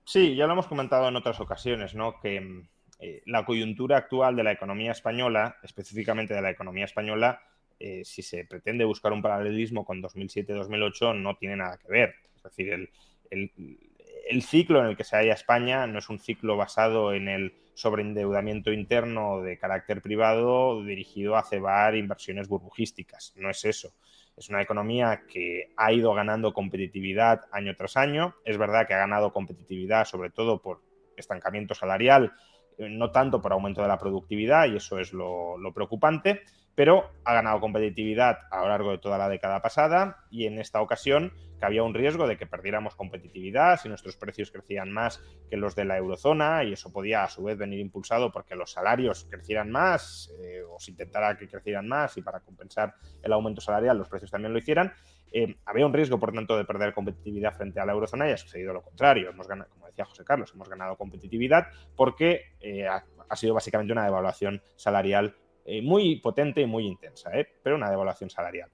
[0.05, 2.19] Sí, ya lo hemos comentado en otras ocasiones, ¿no?
[2.19, 2.67] Que mm,
[2.99, 7.41] eh, la coyuntura actual de la economía española, específicamente de la economía española,
[7.79, 12.15] eh, si se pretende buscar un paralelismo con 2007-2008, no tiene nada que ver.
[12.35, 12.89] Es decir,
[13.29, 17.53] el, ciclo en el que se halla España no es un ciclo basado en el
[17.73, 23.33] sobreendeudamiento interno de carácter privado dirigido a cebar inversiones burbujísticas.
[23.35, 23.93] No es eso.
[24.35, 28.35] Es una economía que ha ido ganando competitividad año tras año.
[28.45, 30.81] Es verdad que ha ganado competitividad sobre todo por
[31.17, 32.33] estancamiento salarial,
[32.77, 36.41] eh, no tanto por aumento de la productividad, y eso es lo, preocupante,
[36.75, 40.81] pero ha ganado competitividad a lo largo de toda la década pasada y en esta
[40.81, 45.57] ocasión que había un riesgo de que perdiéramos competitividad si nuestros precios crecían más que
[45.57, 49.27] los de la eurozona y eso podía a su vez venir impulsado porque los salarios
[49.29, 53.97] crecieran más eh, o se intentara que crecieran más y para compensar el aumento salarial
[53.97, 54.93] los precios también lo hicieran.
[55.35, 58.37] Eh, había un riesgo, por tanto, de perder competitividad frente a la eurozona y ha
[58.37, 59.31] sucedido lo contrario.
[59.31, 63.03] Hemos ganado, como decía José Carlos, hemos ganado competitividad porque eh, ha,
[63.35, 68.69] sido básicamente una devaluación salarial eh, muy potente y muy intensa, pero una devaluación salarial.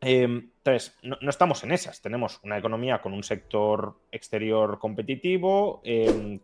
[0.00, 2.00] entonces, no, estamos en esas.
[2.02, 5.80] Tenemos una economía con un sector exterior competitivo,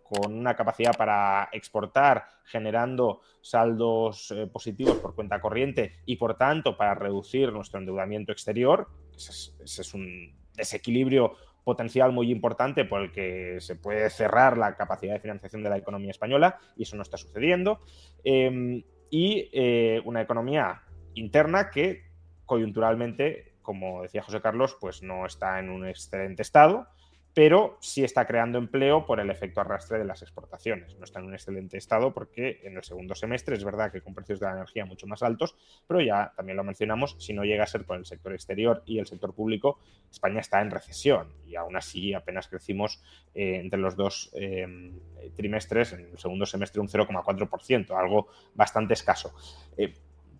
[0.02, 6.94] con una capacidad para exportar, generando saldos positivos por cuenta corriente y, por tanto, para
[6.94, 11.34] reducir nuestro endeudamiento exterior, ese es, un desequilibrio
[11.64, 15.76] potencial muy importante por el que se puede cerrar la capacidad de financiación de la
[15.76, 17.80] economía española y eso no está sucediendo.
[18.24, 20.82] Em, y eh, una economía
[21.14, 22.04] interna que
[22.46, 26.86] coyunturalmente, como decía José Carlos, pues no está en un excelente estado
[27.38, 30.96] pero sí está creando empleo por el efecto arrastre de las exportaciones.
[30.96, 34.12] No está en un excelente estado porque en el segundo semestre es verdad que con
[34.12, 35.54] precios de la energía mucho más altos,
[35.86, 38.98] pero ya también lo mencionamos, si no llega a ser por el sector exterior y
[38.98, 39.78] el sector público,
[40.10, 43.04] España está en recesión y aún así apenas crecimos
[43.36, 44.98] eh, entre los dos em,
[45.36, 49.32] trimestres, en el segundo semestre un 0,4%, algo bastante escaso.
[49.76, 49.94] Eh,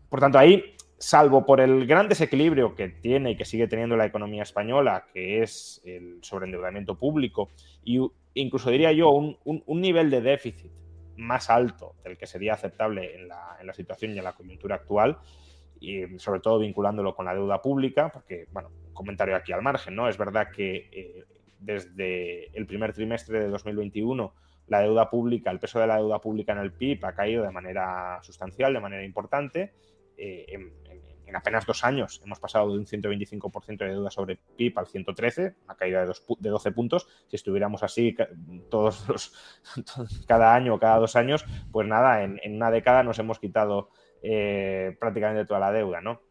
[0.09, 4.07] por tanto, ahí salvo por el gran desequilibrio que tiene y que sigue teniendo la
[4.07, 7.51] economía española, que es el sobreendeudamiento público,
[7.85, 8.01] y
[8.35, 9.39] incluso diría yo un,
[9.81, 10.73] nivel de déficit
[11.17, 15.19] más alto del que sería aceptable en la, situación y en la coyuntura actual,
[15.81, 19.95] y sobre todo vinculándolo con la deuda pública, porque, bueno, un comentario aquí al margen,
[19.95, 20.09] ¿no?
[20.09, 21.25] Es verdad que eh,
[21.61, 24.35] desde el primer trimestre de 2021
[24.67, 27.51] la deuda pública, el peso de la deuda pública en el PIB ha caído de
[27.51, 29.73] manera sustancial, de manera importante.
[30.17, 30.73] Eh, en,
[31.29, 35.57] en apenas dos años hemos pasado de un 125% de deuda sobre PIB al 113,
[35.65, 37.07] una caída de, de 12 puntos.
[37.27, 38.17] Si estuviéramos así
[38.71, 39.35] todos los,
[40.27, 43.91] cada año o cada dos años, pues nada, en, una década nos hemos quitado
[44.23, 46.23] eh, prácticamente toda la deuda, ¿no?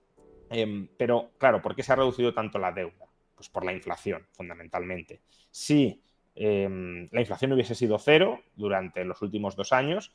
[0.50, 3.06] Em, pero claro, ¿por qué se ha reducido tanto la deuda?
[3.36, 5.22] Pues por la inflación, fundamentalmente.
[5.52, 6.02] Si
[6.34, 10.12] em, la inflación hubiese sido cero durante los últimos dos años,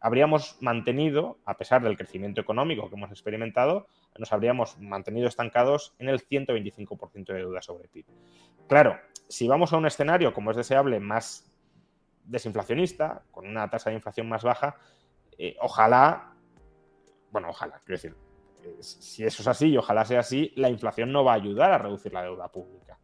[0.00, 3.86] habríamos mantenido, a pesar del crecimiento económico que hemos experimentado,
[4.18, 8.06] nos habríamos mantenido estancados en el 125% de deuda sobre PIB.
[8.68, 11.50] Claro, si vamos a un escenario, como es deseable, más
[12.24, 14.76] desinflacionista, con una tasa de inflación más baja,
[15.38, 16.34] eh, ojalá,
[17.30, 18.16] bueno, ojalá, quiero decir,
[18.64, 21.72] eh, si eso es así y ojalá sea así, la inflación no va a ayudar
[21.72, 22.98] a reducir la deuda pública.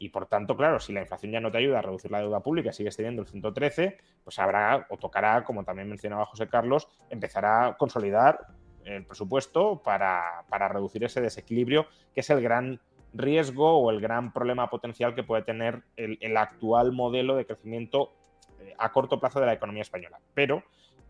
[0.00, 2.40] Y por tanto, claro, si la inflación ya no te ayuda a reducir la deuda
[2.40, 7.44] pública, sigues teniendo el 113, pues habrá o tocará, como también mencionaba José Carlos, empezar
[7.44, 8.46] a consolidar
[8.84, 12.80] el presupuesto para, reducir ese desequilibrio, que es el gran
[13.12, 18.12] riesgo o el gran problema potencial que puede tener el, actual modelo de crecimiento
[18.60, 20.18] eh, a corto plazo de la economía española.
[20.34, 20.62] Pero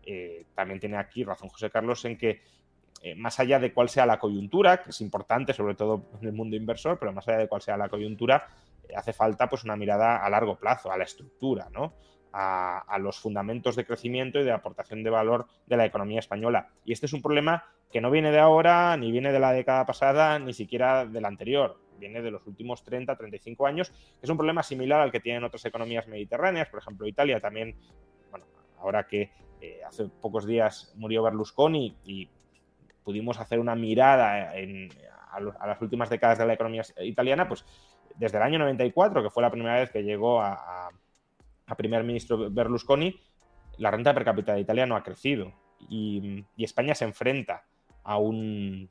[0.05, 2.41] eh, también tiene aquí razón José Carlos en que
[3.01, 6.33] eh, más allá de cuál sea la coyuntura, que es importante sobre todo en el
[6.33, 8.47] mundo inversor, pero más allá de cuál sea la coyuntura,
[8.95, 11.93] hace falta pues una mirada a largo plazo, a la estructura, ¿no?
[12.31, 16.69] A, los fundamentos de crecimiento y de aportación de valor de la economía española.
[16.85, 19.85] Y este es un problema que no viene de ahora, ni viene de la década
[19.85, 21.79] pasada, ni siquiera de la anterior.
[21.97, 23.91] Viene de los últimos 30, 35 años.
[24.21, 26.69] Es un problema similar al que tienen otras economías mediterráneas.
[26.69, 27.75] Por ejemplo, Italia también,
[28.77, 32.29] ahora que eh, hace pocos días murió Berlusconi y
[33.03, 37.65] pudimos hacer una mirada a, a las últimas décadas de la economía italiana, pues
[38.19, 40.89] desde el año 94, que fue la primera vez que llegó a,
[41.77, 43.17] primer ministro Berlusconi,
[43.77, 45.53] la renta per cápita de Italia no ha crecido.
[45.89, 47.63] Y, España se enfrenta
[48.03, 48.89] a un,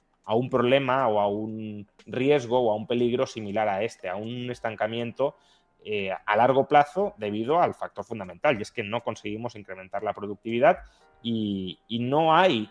[0.50, 5.36] problema o a un riesgo o a un peligro similar a este, a un estancamiento
[5.84, 10.12] eh, a largo plazo debido al factor fundamental y es que no conseguimos incrementar la
[10.12, 10.78] productividad
[11.22, 12.70] y no hay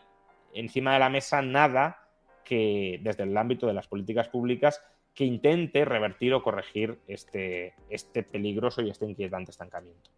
[0.54, 2.08] encima de la mesa nada
[2.44, 4.82] que desde el ámbito de las políticas públicas
[5.18, 10.12] que intente revertir o corregir este, este peligroso y este inquietante estancamiento.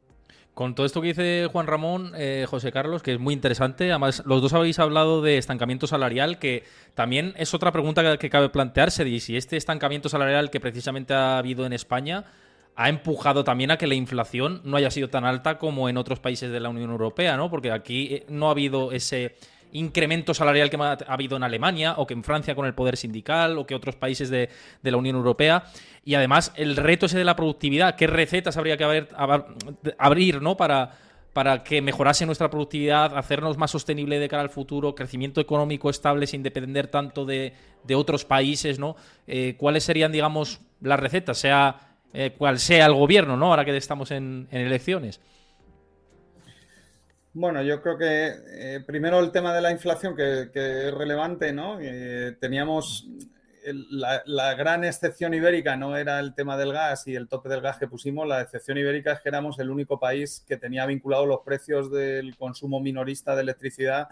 [0.54, 4.24] Con todo esto que dice Juan Ramón, eh, José Carlos, que es muy interesante, además
[4.26, 9.06] los dos habéis hablado de estancamiento salarial, que también es otra pregunta que, cabe plantearse,
[9.06, 12.26] de si este estancamiento salarial que precisamente ha habido en España
[12.76, 16.20] ha empujado también a que la inflación no haya sido tan alta como en otros
[16.20, 17.50] países de la Unión Europea, ¿no?
[17.50, 19.36] Porque aquí eh, no ha habido ese
[19.72, 23.58] incremento salarial que ha habido en Alemania o que en Francia con el poder sindical
[23.58, 24.50] o que otros países de,
[24.84, 25.64] la Unión Europea.
[26.04, 29.08] Y además el reto ese de la productividad, qué recetas habría que
[29.98, 30.58] abrir ¿no?
[30.58, 30.92] para,
[31.34, 36.28] para que mejorase nuestra productividad, hacernos más sostenible de cara al futuro, crecimiento económico estable
[36.28, 37.54] sin depender tanto de,
[37.96, 38.96] otros países, ¿no?
[39.28, 43.48] Eh, ¿Cuáles serían, digamos, las recetas, sea eh, cual sea el gobierno, ¿no?
[43.48, 45.22] Ahora que estamos en, elecciones.
[47.34, 51.78] Bueno, yo creo que eh, primero el tema de la inflación, que, es relevante, ¿no?
[52.40, 53.08] teníamos
[54.26, 57.78] la, gran excepción ibérica no era el tema del gas y el tope del gas
[57.78, 61.42] que pusimos, la excepción ibérica es que éramos el único país que tenía vinculados los
[61.42, 64.10] precios del consumo minorista de electricidad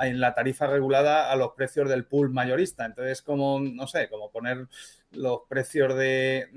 [0.00, 2.86] en la tarifa regulada a los precios del pool mayorista.
[2.86, 4.66] Entonces, como, no sé, como poner
[5.12, 6.48] los precios de,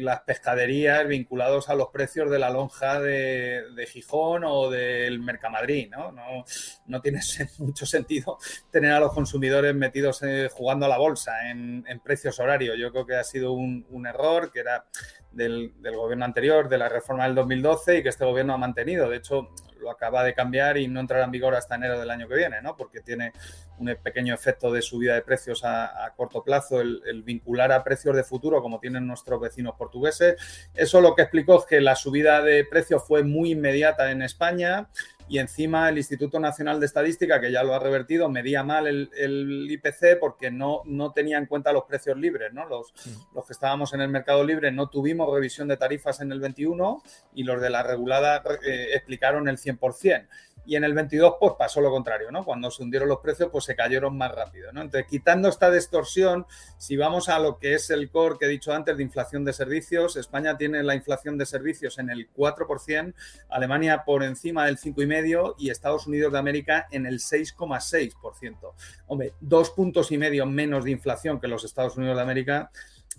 [0.00, 6.12] las pescaderías vinculados a los precios de la lonja de, Gijón o del Mercamadrid, ¿no?
[6.12, 6.44] No,
[6.86, 7.20] no tiene
[7.58, 8.38] mucho sentido
[8.70, 12.76] tener a los consumidores metidos eh, jugando a la bolsa en, precios horarios.
[12.78, 14.86] Yo creo que ha sido un, error que era
[15.30, 19.08] del, gobierno anterior, de la reforma del 2012 y que este gobierno ha mantenido.
[19.08, 19.50] De hecho,
[19.82, 22.62] lo acaba de cambiar y no entrará en vigor hasta enero del año que viene,
[22.62, 22.76] ¿no?
[22.76, 23.32] Porque tiene
[23.78, 28.22] un pequeño efecto de subida de precios a, corto plazo, el, vincular a precios de
[28.22, 30.36] futuro, como tienen nuestros vecinos portugueses.
[30.74, 34.88] Eso lo que explicó es que la subida de precios fue muy inmediata en España
[35.32, 39.66] y encima el Instituto Nacional de Estadística, que ya lo ha revertido, medía mal el,
[39.70, 42.52] IPC porque no, no tenía en cuenta los precios libres.
[42.52, 42.68] ¿no?
[42.68, 42.92] Los,
[43.34, 47.02] los que estábamos en el mercado libre no tuvimos revisión de tarifas en el 21
[47.34, 50.28] y los de la regulada eh, explicaron el 100%
[50.64, 52.44] y en el 22 pues pasó lo contrario, ¿no?
[52.44, 54.82] Cuando se hundieron los precios pues se cayeron más rápido, ¿no?
[54.82, 56.46] Entonces, quitando esta distorsión,
[56.78, 59.52] si vamos a lo que es el core que he dicho antes de inflación de
[59.52, 63.14] servicios, España tiene la inflación de servicios en el 4%,
[63.48, 68.74] Alemania por encima del 5,5% y Estados Unidos de América en el 6,6%.
[69.06, 72.70] Hombre, dos puntos y medio menos de inflación que los Estados Unidos de América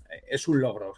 [0.10, 0.94] eh, es un logro.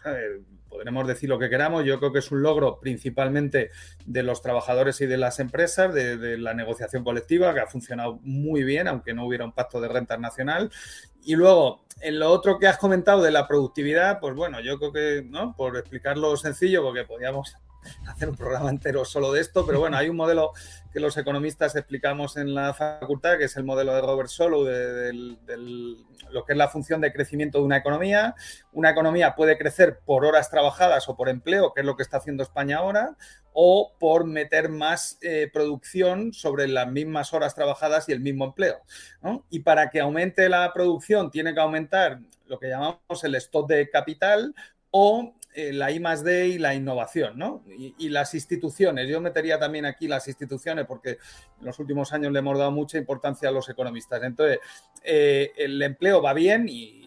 [0.68, 3.70] Podremos decir lo que queramos, yo creo que es un logro principalmente
[4.04, 8.62] de los trabajadores y de las empresas, de, la negociación colectiva, que ha funcionado muy
[8.64, 10.70] bien, aunque no hubiera un pacto de renta nacional.
[11.24, 14.92] Y luego, en lo otro que has comentado de la productividad, pues bueno, yo creo
[14.92, 15.54] que, ¿no?
[15.56, 17.56] Por explicarlo sencillo, porque podíamos
[18.08, 20.52] hacer un programa entero solo de esto, pero bueno, hay un modelo
[20.92, 25.12] que los economistas explicamos en la facultad, que es el modelo de Robert Solow, de,
[26.30, 28.34] lo que es la función de crecimiento de una economía.
[28.72, 32.16] Una economía puede crecer por horas trabajadas o por empleo, que es lo que está
[32.16, 33.16] haciendo España ahora,
[33.52, 38.80] o por meter más eh, producción sobre las mismas horas trabajadas y el mismo empleo.
[39.50, 43.90] Y para que aumente la producción tiene que aumentar lo que llamamos el stock de
[43.90, 44.54] capital
[44.90, 47.64] o eh, la I más D y la innovación, ¿no?
[47.66, 49.08] Y, las instituciones.
[49.08, 51.12] Yo metería también aquí las instituciones porque
[51.60, 54.22] en los últimos años le hemos dado mucha importancia a los economistas.
[54.22, 54.58] Entonces,
[55.02, 57.02] eh, el empleo va bien y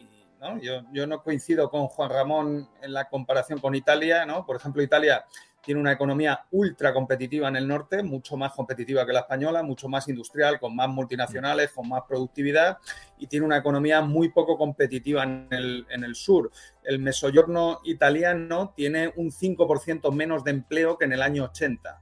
[0.61, 4.47] Yo, yo, no coincido con Juan Ramón en la comparación con Italia, ¿no?
[4.47, 5.25] Por ejemplo, Italia
[5.69, 9.87] tiene una economía ultra competitiva en el norte, mucho más competitiva que la española, mucho
[9.87, 12.79] más industrial, con más multinacionales, con más productividad
[13.19, 16.49] y tiene una economía muy poco competitiva en el, en el sur.
[16.81, 22.01] El mesoyorno italiano tiene un 5% menos de empleo que en el año 80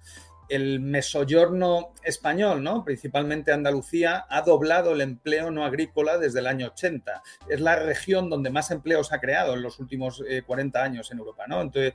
[0.50, 2.84] el mesoyorno español, ¿no?
[2.84, 7.22] principalmente Andalucía, ha doblado el empleo no agrícola desde el año 80.
[7.50, 11.20] Es la región donde más empleos ha creado en los últimos 40 eh, años en
[11.20, 11.46] Europa.
[11.48, 11.62] ¿no?
[11.62, 11.94] Entonces,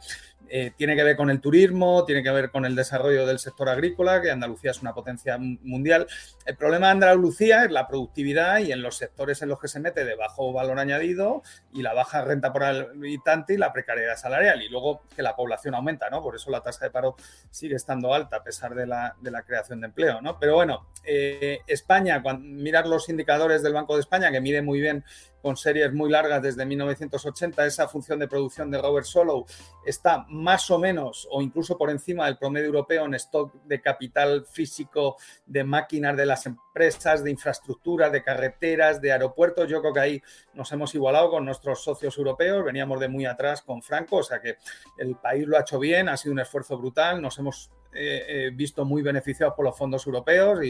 [0.48, 3.70] eh, tiene que ver con el turismo, tiene que ver con el desarrollo del sector
[3.70, 6.06] agrícola, que Andalucía es una potencia mundial.
[6.44, 9.80] El problema de Andalucía es la productividad y en los sectores en los que se
[9.80, 14.62] mete de bajo valor añadido y la baja renta por habitante y la precariedad salarial.
[14.62, 16.22] Y luego que la población aumenta, ¿no?
[16.22, 17.16] Por eso la tasa de paro
[17.50, 19.14] sigue estando alta a pesar de la,
[19.46, 20.38] creación de empleo, ¿no?
[20.38, 25.04] Pero bueno, eh, España, mirar los indicadores del Banco de España, que mide muy bien
[25.42, 29.44] con series muy largas desde 1980, esa función de producción de Robert Solow
[29.84, 34.46] está más o menos o incluso por encima del promedio europeo en stock de capital
[34.46, 39.68] físico, de máquinas de las empresas, de infraestructura, de carreteras, de aeropuertos.
[39.68, 40.22] Yo creo que ahí
[40.54, 44.40] nos hemos igualado con nuestros socios europeos, veníamos de muy atrás con Franco, o sea
[44.40, 44.56] que
[44.98, 48.50] el país lo ha hecho bien, ha sido un esfuerzo brutal, nos hemos eh, eh,
[48.54, 50.60] visto muy beneficiados por los fondos europeos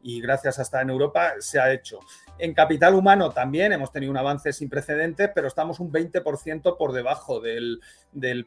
[0.00, 2.00] y, gracias a estar en Europa se ha hecho.
[2.38, 6.92] En capital humano también hemos tenido un avance sin precedentes, pero estamos un 20% por
[6.92, 7.80] debajo del,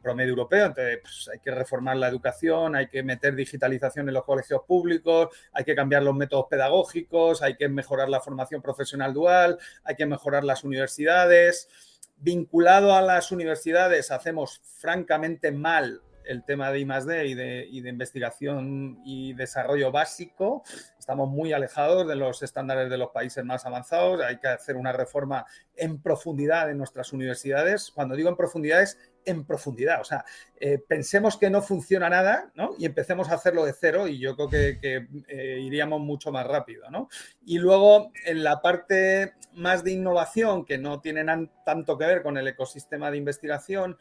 [0.02, 0.66] promedio europeo.
[0.66, 5.30] Entonces, pues, hay que reformar la educación, hay que meter digitalización en los colegios públicos,
[5.52, 10.08] hay que cambiar los métodos pedagógicos, hay que mejorar la formación profesional dual, hay que
[10.08, 11.70] mejorar las universidades.
[12.18, 17.28] Vinculado a las universidades, hacemos francamente mal el tema de I+.D.
[17.28, 20.64] Y de, y de investigación y desarrollo básico.
[20.98, 24.22] Estamos muy alejados de los estándares de los países más avanzados.
[24.22, 25.46] Hay que hacer una reforma
[25.76, 27.92] en profundidad en nuestras universidades.
[27.92, 30.02] Cuando digo en profundidad es en profundidad.
[30.02, 30.26] O sea,
[30.60, 32.72] eh, pensemos que no funciona nada ¿no?
[32.78, 36.90] y empecemos a hacerlo de cero y yo creo que, eh, iríamos mucho más rápido.
[36.90, 37.10] ¿no?
[37.46, 41.26] Y luego en la parte más de innovación, que no tiene
[41.66, 43.98] tanto que ver con el ecosistema de investigación,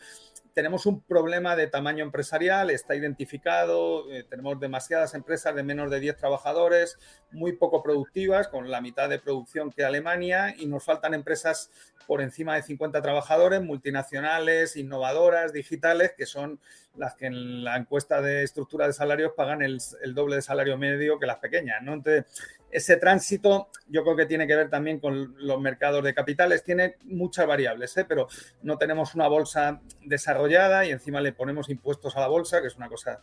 [0.55, 6.00] tenemos un problema de tamaño empresarial, está identificado, eh, tenemos demasiadas empresas de menos de
[6.00, 6.98] 10 trabajadores,
[7.30, 11.70] muy poco productivas, con la mitad de producción que Alemania, y nos faltan empresas
[12.07, 16.61] por encima de 50 trabajadores, multinacionales, innovadoras, digitales, que son
[16.97, 19.80] las que en la encuesta de estructura de salarios pagan el,
[20.14, 21.82] doble de salario medio que las pequeñas.
[21.82, 21.95] ¿no?
[21.95, 22.24] Entonces,
[22.70, 26.64] ese tránsito yo creo que tiene que ver también con los mercados de capitales.
[26.64, 28.05] Tiene muchas variables, ¿eh?
[28.07, 28.28] pero
[28.62, 32.76] no tenemos una bolsa desarrollada y encima le ponemos impuestos a la bolsa, que es
[32.76, 33.20] una cosa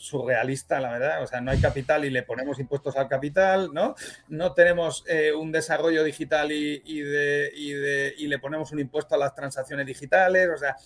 [0.00, 1.22] surrealista, la verdad.
[1.22, 3.94] O sea, no hay capital y le ponemos impuestos al capital, ¿no?
[4.28, 9.18] No tenemos eh, un desarrollo digital y, y, de, y le ponemos un impuesto a
[9.18, 10.48] las transacciones digitales.
[10.54, 10.76] O sea,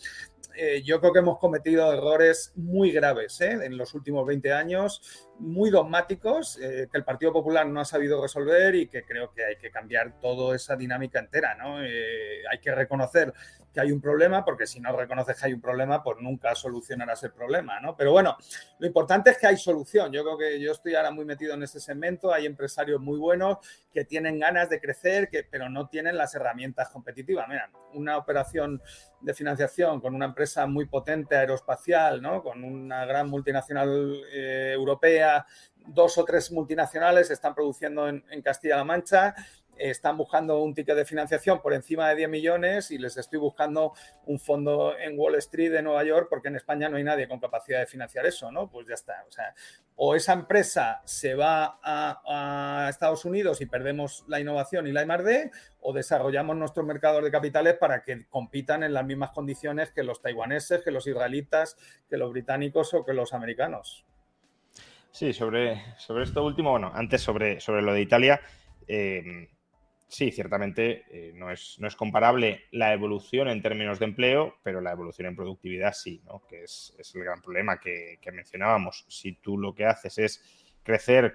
[0.56, 3.58] eh, yo creo que hemos cometido errores muy graves ¿eh?
[3.62, 8.22] en los últimos 20 años, muy dogmáticos, eh, que el Partido Popular no ha sabido
[8.22, 11.54] resolver y que creo que hay que cambiar toda esa dinámica entera.
[11.54, 11.78] ¿no?
[11.78, 13.32] hay que reconocer
[13.74, 17.24] que hay un problema, porque si no reconoces que hay un problema, pues nunca solucionarás
[17.24, 17.96] el problema, ¿no?
[17.96, 18.36] Pero bueno,
[18.78, 20.12] lo importante es que hay solución.
[20.12, 23.58] Yo creo que yo estoy ahora muy metido en ese segmento, hay empresarios muy buenos
[23.92, 27.48] que tienen ganas de crecer, que, pero no tienen las herramientas competitivas.
[27.48, 28.80] Mira, una operación
[29.24, 32.42] de financiación con una empresa muy potente aeroespacial, ¿no?
[32.42, 35.46] Con una gran multinacional eh, europea,
[35.86, 39.34] dos o tres multinacionales están produciendo en Castilla-La Mancha
[39.78, 43.92] están buscando un ticket de financiación por encima de 10 millones y les estoy buscando
[44.26, 47.40] un fondo en Wall Street de Nueva York porque en España no hay nadie con
[47.40, 48.70] capacidad de financiar eso, ¿no?
[48.70, 49.24] Pues ya está.
[49.28, 49.54] O sea,
[49.96, 55.50] o esa empresa se va a, Estados Unidos y perdemos la innovación y la I+.D.
[55.80, 60.20] o desarrollamos nuestros mercados de capitales para que compitan en las mismas condiciones que los
[60.20, 61.76] taiwaneses, que los israelitas,
[62.08, 64.04] que los británicos o que los americanos.
[65.10, 68.40] Sí, sobre, sobre esto último, bueno, antes sobre, sobre lo de Italia,
[68.88, 69.48] eh,
[70.08, 74.80] sí, ciertamente eh, no, es, no, es, comparable la evolución en términos de empleo, pero
[74.80, 76.42] la evolución en productividad sí, ¿no?
[76.48, 79.04] que es, el gran problema que, mencionábamos.
[79.08, 80.42] Si tú lo que haces es
[80.82, 81.34] crecer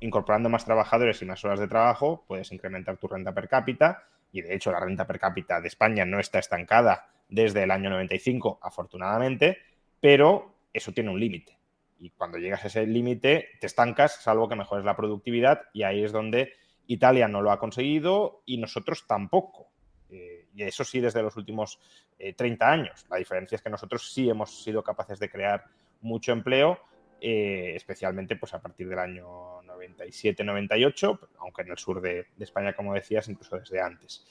[0.00, 4.42] incorporando más trabajadores y más horas de trabajo, puedes incrementar tu renta per cápita y
[4.42, 8.60] de hecho la renta per cápita de España no está estancada desde el año 95,
[8.62, 9.58] afortunadamente,
[10.00, 11.58] pero eso tiene un límite.
[11.98, 16.04] Y cuando llegas a ese límite, te estancas, salvo que mejores la productividad, y ahí
[16.04, 16.52] es donde
[16.86, 19.68] Italia no lo ha conseguido y nosotros tampoco.
[20.10, 21.78] Eh, y eso sí desde los últimos
[22.18, 23.06] 30 eh, años.
[23.10, 25.64] La diferencia es que nosotros sí hemos sido capaces de crear
[26.00, 26.78] mucho empleo,
[27.20, 32.94] eh, especialmente pues, a partir del año 97-98, aunque en el sur de, España, como
[32.94, 34.24] decías, incluso desde antes.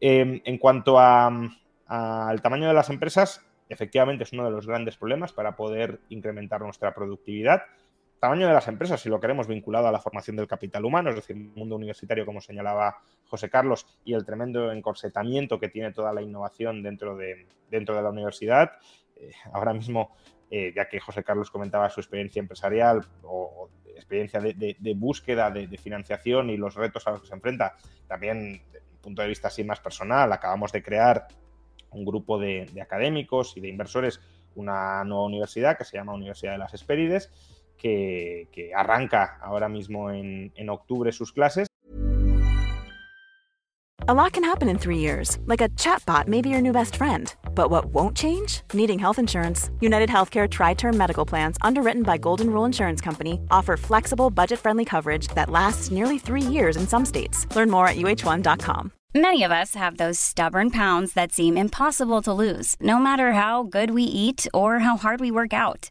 [0.00, 5.32] Em, en cuanto al tamaño de las empresas, efectivamente es uno de los grandes problemas
[5.32, 7.62] para poder incrementar nuestra productividad
[8.24, 11.16] tamaño de las empresas, si lo queremos vinculado a la formación del capital humano, es
[11.16, 16.10] decir, el mundo universitario, como señalaba José Carlos, y el tremendo encorsetamiento que tiene toda
[16.10, 18.72] la innovación dentro de, dentro de la universidad.
[19.16, 20.16] Eh, ahora mismo,
[20.50, 26.48] eh, ya que José Carlos comentaba su experiencia empresarial o, experiencia de, búsqueda de, financiación
[26.48, 27.76] y los retos a los que se enfrenta,
[28.08, 31.26] también desde un punto de vista así más personal, acabamos de crear
[31.90, 34.18] un grupo de, académicos y de inversores
[34.54, 37.30] una nueva universidad que se llama Universidad de las Espérides
[37.76, 41.66] que, que arranca ahora mismo en, en octubre sus clases.
[44.06, 46.96] A lot can happen in three years, like a chatbot may be your new best
[46.96, 47.34] friend.
[47.54, 48.60] But what won't change?
[48.74, 49.70] Needing health insurance.
[49.80, 54.58] United Healthcare Tri Term Medical Plans, underwritten by Golden Rule Insurance Company, offer flexible, budget
[54.58, 57.46] friendly coverage that lasts nearly three years in some states.
[57.56, 58.92] Learn more at uh1.com.
[59.14, 63.62] Many of us have those stubborn pounds that seem impossible to lose, no matter how
[63.62, 65.90] good we eat or how hard we work out.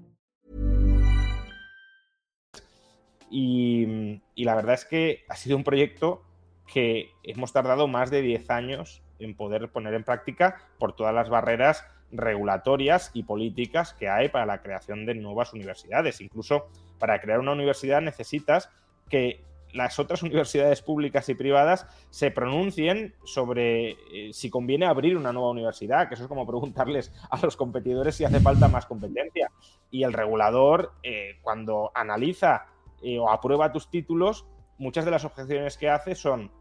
[3.31, 6.23] Y, la verdad es que ha sido un proyecto
[6.71, 11.29] que hemos tardado más de 10 años en poder poner en práctica por todas las
[11.29, 16.19] barreras regulatorias y políticas que hay para la creación de nuevas universidades.
[16.19, 16.67] Incluso
[16.99, 18.69] para crear una universidad necesitas
[19.09, 19.41] que
[19.73, 25.51] las otras universidades públicas y privadas se pronuncien sobre eh, si conviene abrir una nueva
[25.51, 29.51] universidad, que eso es como preguntarles a los competidores si hace falta más competencia.
[29.89, 32.65] Y el regulador, eh, cuando analiza
[33.03, 34.45] o aprueba tus títulos,
[34.77, 36.51] muchas de las objeciones que hace son,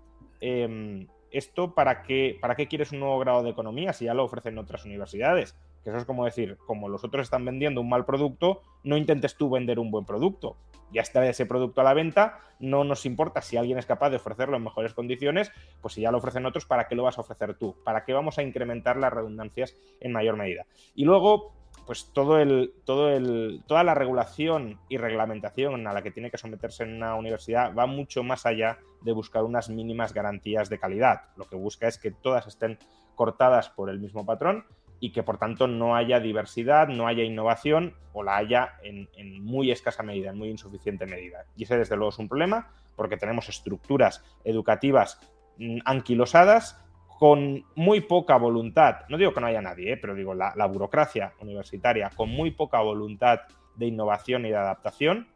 [0.40, 4.24] em, ¿esto para qué, para qué quieres un nuevo grado de economía si ya lo
[4.24, 5.56] ofrecen otras universidades?
[5.82, 9.36] Que eso es como decir, como los otros están vendiendo un mal producto, no intentes
[9.36, 10.56] tú vender un buen producto.
[10.92, 14.16] Ya está ese producto a la venta, no nos importa si alguien es capaz de
[14.16, 17.22] ofrecerlo en mejores condiciones, pues si ya lo ofrecen otros, ¿para qué lo vas a
[17.22, 17.76] ofrecer tú?
[17.84, 20.66] ¿Para qué vamos a incrementar las redundancias en mayor medida?
[20.94, 21.52] Y luego,
[21.90, 26.38] pues todo el, todo el, toda la regulación y reglamentación a la que tiene que
[26.38, 31.22] someterse en una universidad va mucho más allá de buscar unas mínimas garantías de calidad.
[31.34, 32.78] Lo que busca es que todas estén
[33.16, 34.66] cortadas por el mismo patrón
[35.00, 39.08] y que por tanto no haya diversidad, no haya innovación o la haya en,
[39.42, 41.44] muy escasa medida, en muy insuficiente medida.
[41.56, 45.18] Y ese desde luego es un problema porque tenemos estructuras educativas
[45.58, 46.88] mm, anquilosadas
[47.20, 49.96] con muy poca voluntad, no digo que no haya nadie, ¿eh?
[49.98, 53.40] pero digo la, burocracia universitaria con muy poca voluntad
[53.76, 55.28] de innovación y de adaptación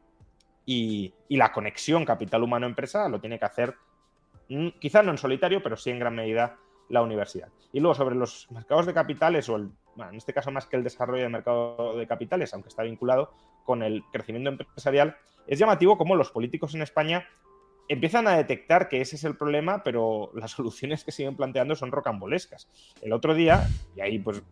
[0.65, 3.75] y, la conexión capital humano-empresa lo tiene que hacer
[4.49, 6.57] mm, quizá no en solitario, pero sí en gran medida
[6.89, 7.51] la universidad.
[7.71, 10.85] Y luego sobre los mercados de capitales, o el, en este caso más que el
[10.85, 16.17] desarrollo del mercado de capitales, aunque está vinculado con el crecimiento empresarial, es llamativo cómo
[16.17, 17.29] los políticos en España
[17.89, 21.93] empiezan a detectar que ese es el problema, pero las soluciones que siguen planteando son
[21.93, 22.69] rocambolescas.
[23.03, 24.43] El otro día, y ahí pues eh,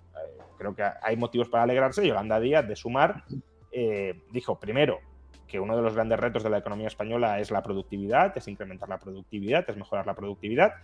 [0.58, 3.24] creo que hay motivos para alegrarse, Yolanda Díaz de Sumar
[3.70, 5.00] eh, dijo primero
[5.46, 8.88] que uno de los grandes retos de la economía española es la productividad, es incrementar
[8.88, 10.74] la productividad, es mejorar la productividad,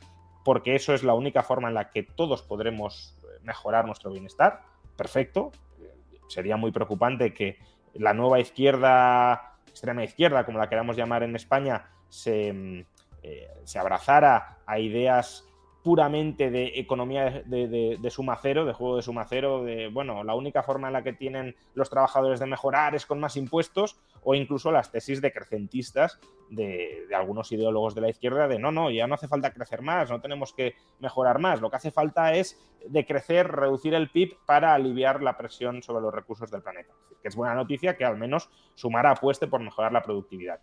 [0.45, 4.61] porque eso es la única forma en la que todos podremos eh, mejorar nuestro bienestar.
[4.97, 5.53] Perfecto.
[6.29, 7.59] Sería muy preocupante que
[7.95, 12.85] la nueva izquierda, extrema izquierda, como la queramos llamar en España, se, mm,
[13.23, 15.45] eh, se abrazara a ideas
[15.83, 20.63] puramente de economía de, suma cero, de juego de suma cero, de, bueno, la única
[20.63, 24.71] forma en la que tienen los trabajadores de mejorar es con más impuestos, o incluso
[24.71, 26.19] las tesis decrecentistas
[26.51, 29.81] de, de algunos ideólogos de la izquierda de, no, no, ya no hace falta crecer
[29.81, 34.37] más, no tenemos que mejorar más, lo que hace falta es decrecer, reducir el PIB
[34.47, 36.93] para aliviar la presión sobre los recursos del planeta.
[37.23, 40.61] Que es buena noticia que al menos Sumara apueste por mejorar la productividad.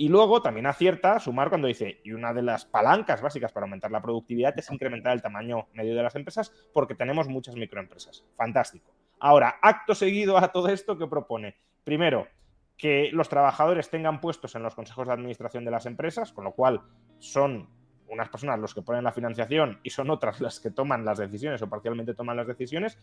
[0.00, 3.90] Y luego también acierta sumar cuando dice, y una de las palancas básicas para aumentar
[3.90, 8.24] la productividad es incrementar el tamaño medio de las empresas porque tenemos muchas microempresas.
[8.36, 8.94] Fantástico.
[9.18, 11.56] Ahora, acto seguido a todo esto, ¿qué propone?
[11.82, 12.28] Primero,
[12.76, 16.52] que los trabajadores tengan puestos en los consejos de administración de las empresas, con lo
[16.52, 16.80] cual
[17.18, 17.68] son
[18.06, 21.60] unas personas los que ponen la financiación y son otras las que toman las decisiones
[21.60, 22.98] o parcialmente toman las decisiones,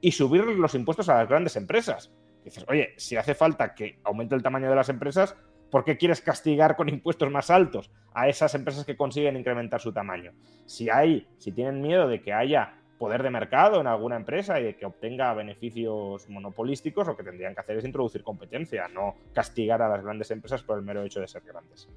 [0.00, 2.12] y subir los impuestos a las grandes empresas.
[2.44, 5.36] Dices, oye, si hace falta que aumente el tamaño de las empresas,
[5.70, 9.92] ¿Por qué quieres castigar con impuestos más altos a esas empresas que consiguen incrementar su
[9.92, 10.32] tamaño?
[10.66, 14.64] Si hay, si tienen miedo de que haya poder de mercado en alguna empresa y
[14.64, 19.80] de que obtenga beneficios monopolísticos, lo que tendrían que hacer es introducir competencia, no castigar
[19.80, 21.88] a las grandes empresas por el mero hecho de ser grandes.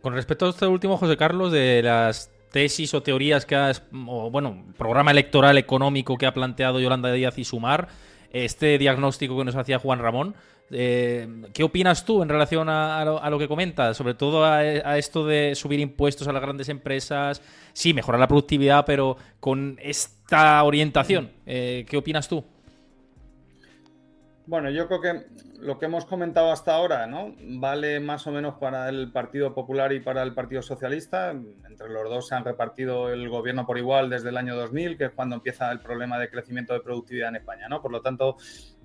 [0.00, 3.72] Con respecto a este último, José Carlos, de las tesis o teorías que ha,
[4.06, 7.88] o bueno, programa electoral económico que ha planteado Yolanda Díaz y Sumar,
[8.30, 10.36] este diagnóstico que nos hacía Juan Ramón,
[10.70, 13.96] eh, ¿Qué opinas tú en relación a, lo, que comentas?
[13.96, 17.42] Sobre todo a, esto de subir impuestos a las grandes empresas.
[17.72, 21.30] Sí, mejorar la productividad, pero con esta orientación.
[21.46, 22.44] Eh, ¿Qué opinas tú?
[24.46, 25.26] Bueno, yo creo que
[25.58, 27.34] lo que hemos comentado hasta ahora, ¿no?
[27.40, 31.30] Vale más o menos para el Partido Popular y para el Partido Socialista.
[31.30, 35.06] Entre los dos se han repartido el gobierno por igual desde el año 2000, que
[35.06, 37.82] es cuando empieza el problema de crecimiento de productividad en España, ¿no?
[37.82, 38.36] Por lo tanto,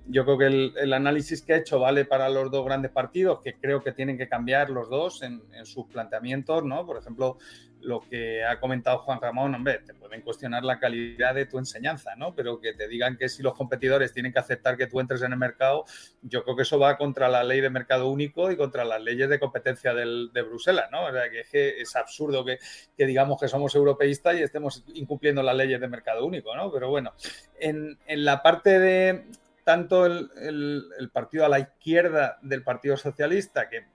[0.06, 3.54] yo creo que el, análisis que ha hecho vale para los dos grandes partidos, que
[3.54, 6.84] creo que tienen que cambiar los dos en, sus planteamientos, ¿no?
[6.84, 7.38] Por ejemplo,
[7.80, 12.14] lo que ha comentado Juan Ramón, hombre, te pueden cuestionar la calidad de tu enseñanza,
[12.16, 12.34] ¿no?
[12.34, 15.32] Pero que te digan que si los competidores tienen que aceptar que tú entres en
[15.32, 15.84] el mercado,
[16.22, 19.28] yo creo que eso va contra la ley de mercado único y contra las leyes
[19.28, 21.06] de competencia de Bruselas, ¿no?
[21.06, 22.58] O sea, que es, absurdo que,
[22.96, 26.72] digamos que somos europeístas y estemos incumpliendo las leyes de mercado único, ¿no?
[26.72, 27.12] Pero bueno,
[27.60, 29.24] en la parte de
[29.64, 33.86] tanto el, partido a la izquierda del Partido Socialista, que,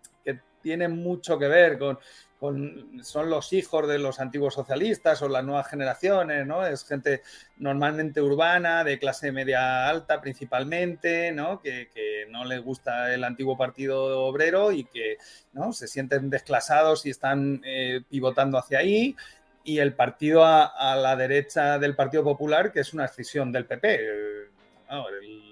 [0.59, 1.97] tiene mucho que ver con,
[2.39, 6.65] son los hijos de los antiguos socialistas o las nuevas generaciones, ¿no?
[6.65, 7.21] Es gente
[7.57, 11.61] normalmente urbana, de clase media alta principalmente, ¿no?
[11.61, 11.87] Que,
[12.29, 15.17] no les gusta el antiguo partido obrero y que
[15.53, 15.71] ¿no?
[15.71, 19.15] se sienten desclasados y están eh, pivotando hacia ahí.
[19.63, 23.95] Y el partido a, la derecha del Partido Popular, que es una escisión del PP.
[23.95, 24.49] Eh,
[24.89, 25.46] el,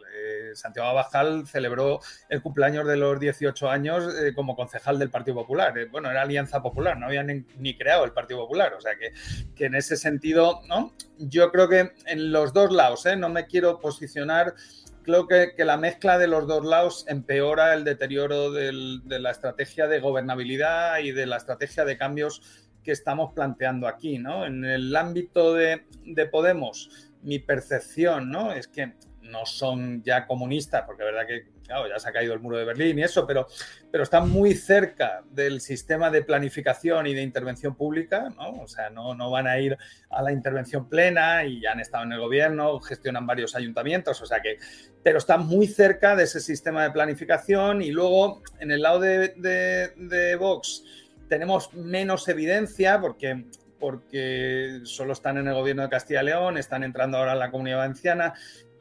[0.55, 1.99] Santiago Abascal celebró
[2.29, 5.77] el cumpleaños de los 18 años eh, como concejal del Partido Popular.
[5.77, 8.73] Eh, bueno, era Alianza Popular, no habían ni, creado el Partido Popular.
[8.73, 9.11] O sea que,
[9.55, 10.93] que, en ese sentido, ¿no?
[11.17, 13.15] Yo creo que en los dos lados, ¿eh?
[13.15, 14.55] no me quiero posicionar
[15.03, 19.87] creo que, que, la mezcla de los dos lados empeora el deterioro de la estrategia
[19.87, 22.41] de gobernabilidad y de la estrategia de cambios
[22.85, 24.45] que estamos planteando aquí, ¿no?
[24.45, 28.53] En el ámbito de, de Podemos, mi percepción, ¿no?
[28.53, 28.93] Es que
[29.25, 32.65] no son ya comunistas, porque es verdad que ya se ha caído el muro de
[32.65, 33.47] Berlín y eso, pero,
[33.91, 38.61] pero están muy cerca del sistema de planificación y de intervención pública, ¿no?
[38.61, 39.77] O sea, no, no van a ir
[40.09, 44.25] a la intervención plena y ya han estado en el gobierno, gestionan varios ayuntamientos, o
[44.25, 44.57] sea que,
[45.03, 50.37] pero están muy cerca de ese sistema de planificación y luego en el lado de
[50.39, 50.83] Vox
[51.27, 53.45] tenemos menos evidencia porque
[53.79, 57.51] porque solo están en el gobierno de Castilla y León, están entrando ahora en la
[57.51, 58.33] comunidad valenciana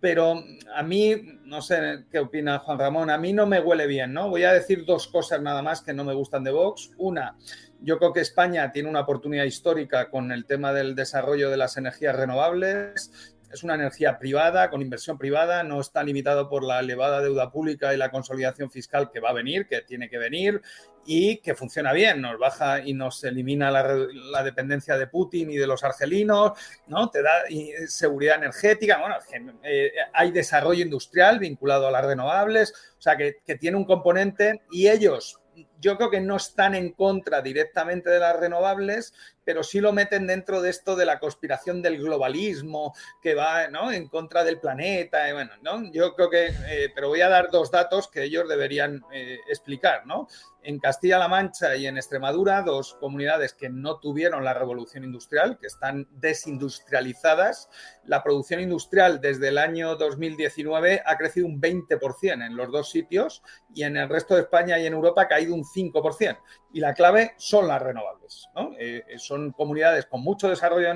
[0.05, 0.45] pero
[0.75, 4.29] a mí, no sé qué opina Juan Ramón, a mí no me huele bien, ¿no?
[4.29, 6.91] Voy a decir dos cosas nada más que no me gustan de Vox.
[6.99, 7.39] Una,
[7.81, 11.79] yo creo que España tiene una oportunidad histórica con el tema del desarrollo de las
[11.79, 13.34] energías renovables.
[13.55, 17.95] Es una energía privada, con inversión privada, no está limitado por la elevada deuda pública
[17.95, 20.61] y la consolidación fiscal que va a venir, que tiene que venir
[21.07, 25.69] y que funciona bien, nos baja y nos elimina la, dependencia de Putin y de
[25.69, 27.11] los argelinos, ¿no?
[27.11, 27.45] Te da
[27.87, 29.19] seguridad energética, bueno,
[29.63, 34.89] eh, hay desarrollo industrial vinculado a las renovables, o sea, que tiene un componente y
[34.89, 35.41] ellos
[35.81, 40.27] yo creo que no están en contra directamente de las renovables, pero sí lo meten
[40.27, 45.33] dentro de esto de la conspiración del globalismo que va en contra del planeta.
[45.33, 45.91] bueno, ¿no?
[45.93, 50.07] Yo creo que, eh, pero voy a dar dos datos que ellos deberían eh, explicar.
[50.07, 50.29] ¿no?
[50.65, 55.67] En Castilla-La Mancha y en Extremadura, dos comunidades que no tuvieron la revolución industrial, que
[55.67, 57.69] están desindustrializadas,
[58.07, 63.43] la producción industrial desde el año 2019 ha crecido un 20% en los dos sitios
[63.75, 66.39] y en el resto de España y en Europa ha caído un 5%.
[66.73, 68.49] Y la clave son las renovables.
[68.79, 70.89] Eh, son comunidades con mucho desarrollo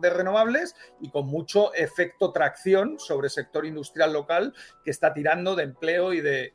[0.00, 4.52] de renovables y con mucho efecto tracción sobre el sector industrial local
[4.84, 6.52] que está tirando de empleo y de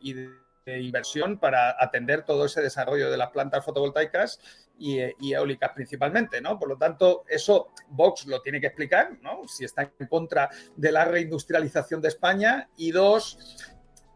[0.77, 4.39] inversión para atender todo ese desarrollo de las plantas fotovoltaicas
[4.77, 4.99] y,
[5.33, 6.59] eólicas principalmente, ¿no?
[6.59, 9.47] Por lo tanto, eso Vox lo tiene que explicar, ¿no?
[9.47, 13.57] Si está en contra de la reindustrialización de España y dos,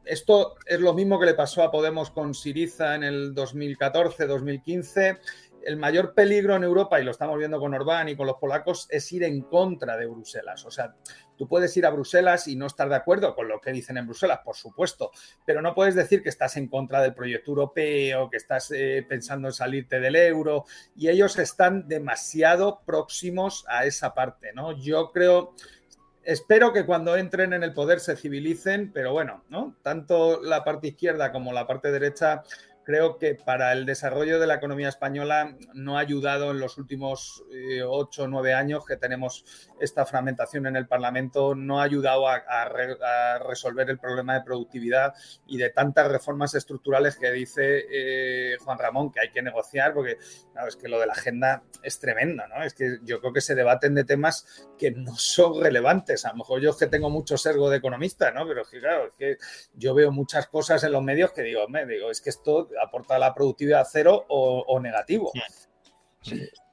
[0.05, 5.19] esto es lo mismo que le pasó a Podemos con Siriza en el 2014-2015
[5.65, 8.87] el mayor peligro en Europa, y lo estamos viendo con Orbán y con los polacos,
[8.89, 10.65] es ir en contra de Bruselas.
[10.65, 10.95] O sea,
[11.37, 14.05] tú puedes ir a Bruselas y no estar de acuerdo con lo que dicen en
[14.05, 15.11] Bruselas, por supuesto,
[15.45, 19.47] pero no puedes decir que estás en contra del proyecto europeo, que estás eh, pensando
[19.47, 20.65] en salirte del euro,
[20.95, 24.71] y ellos están demasiado próximos a esa parte, ¿no?
[24.73, 25.55] Yo creo...
[26.25, 29.75] Espero que cuando entren en el poder se civilicen, pero bueno, ¿no?
[29.81, 32.43] Tanto la parte izquierda como la parte derecha
[32.83, 37.43] creo que para el desarrollo de la economía española no ha ayudado en los últimos
[37.51, 39.45] eh, ocho o nueve años que tenemos
[39.79, 42.43] esta fragmentación en el Parlamento, no ha ayudado a,
[43.39, 45.13] resolver el problema de productividad
[45.47, 50.17] y de tantas reformas estructurales que dice eh, Juan Ramón que hay que negociar, porque
[50.67, 52.63] es que lo de la agenda es tremenda, ¿no?
[52.63, 56.25] Es que yo creo que se debaten de temas que no son relevantes.
[56.25, 58.47] A lo mejor yo es que tengo mucho sergo de economista, ¿no?
[58.47, 59.37] Pero es claro, que
[59.75, 63.19] yo veo muchas cosas en los medios que digo, me digo, es que esto aporta
[63.19, 65.31] la productividad cero o, negativo.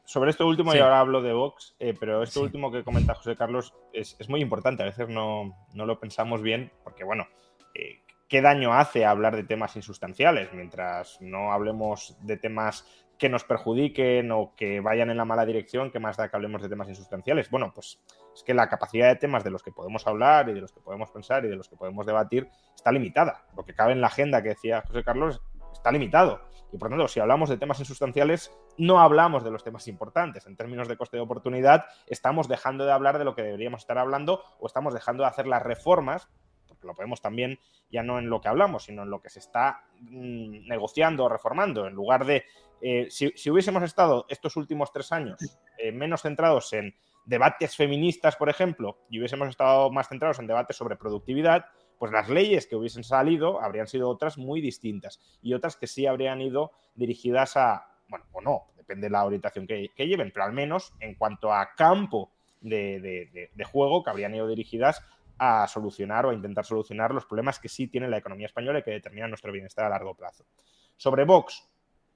[0.05, 3.37] Sobre esto último, y ahora hablo de Vox, eh, pero esto último que comenta José
[3.37, 4.83] Carlos es, muy importante.
[4.83, 7.29] A veces no, lo pensamos bien, porque bueno,
[7.75, 10.53] eh, ¿qué daño hace hablar de temas insustanciales?
[10.53, 12.85] Mientras no hablemos de temas
[13.21, 16.63] que nos perjudiquen o que vayan en la mala dirección, ¿qué más da que hablemos
[16.63, 17.51] de temas insustanciales?
[17.51, 18.01] Bueno, pues
[18.35, 20.81] es que la capacidad de temas de los que podemos hablar y de los que
[20.81, 23.45] podemos pensar y de los que podemos debatir está limitada.
[23.55, 25.43] Lo que cabe en la agenda que decía José Carlos
[25.81, 26.41] está limitado.
[26.73, 30.47] Y por tanto, si hablamos de temas insustanciales, no hablamos de los temas importantes.
[30.47, 33.99] En términos de coste de oportunidad, estamos dejando de hablar de lo que deberíamos estar
[33.99, 36.29] hablando o estamos dejando de hacer las reformas,
[36.69, 37.59] porque lo podemos también
[37.91, 41.29] ya no en lo que hablamos, sino en lo que se está mm, negociando o
[41.29, 41.87] reformando.
[41.87, 42.45] En lugar de,
[42.83, 45.41] eh, si, hubiésemos estado estos últimos tres años
[45.79, 50.77] eh, menos centrados en debates feministas, por ejemplo, y hubiésemos estado más centrados en debates
[50.77, 51.65] sobre productividad,
[52.01, 56.07] pues las leyes que hubiesen salido habrían sido otras muy distintas y otras que sí
[56.07, 60.55] habrían ido dirigidas a, bueno, o no, depende de la orientación que, lleven, pero al
[60.55, 62.33] menos en cuanto a campo
[62.63, 65.05] de, de juego que habrían ido dirigidas
[65.37, 68.83] a solucionar o a intentar solucionar los problemas que sí tiene la economía española y
[68.83, 70.47] que determinan nuestro bienestar a largo plazo.
[70.97, 71.70] Sobre Vox,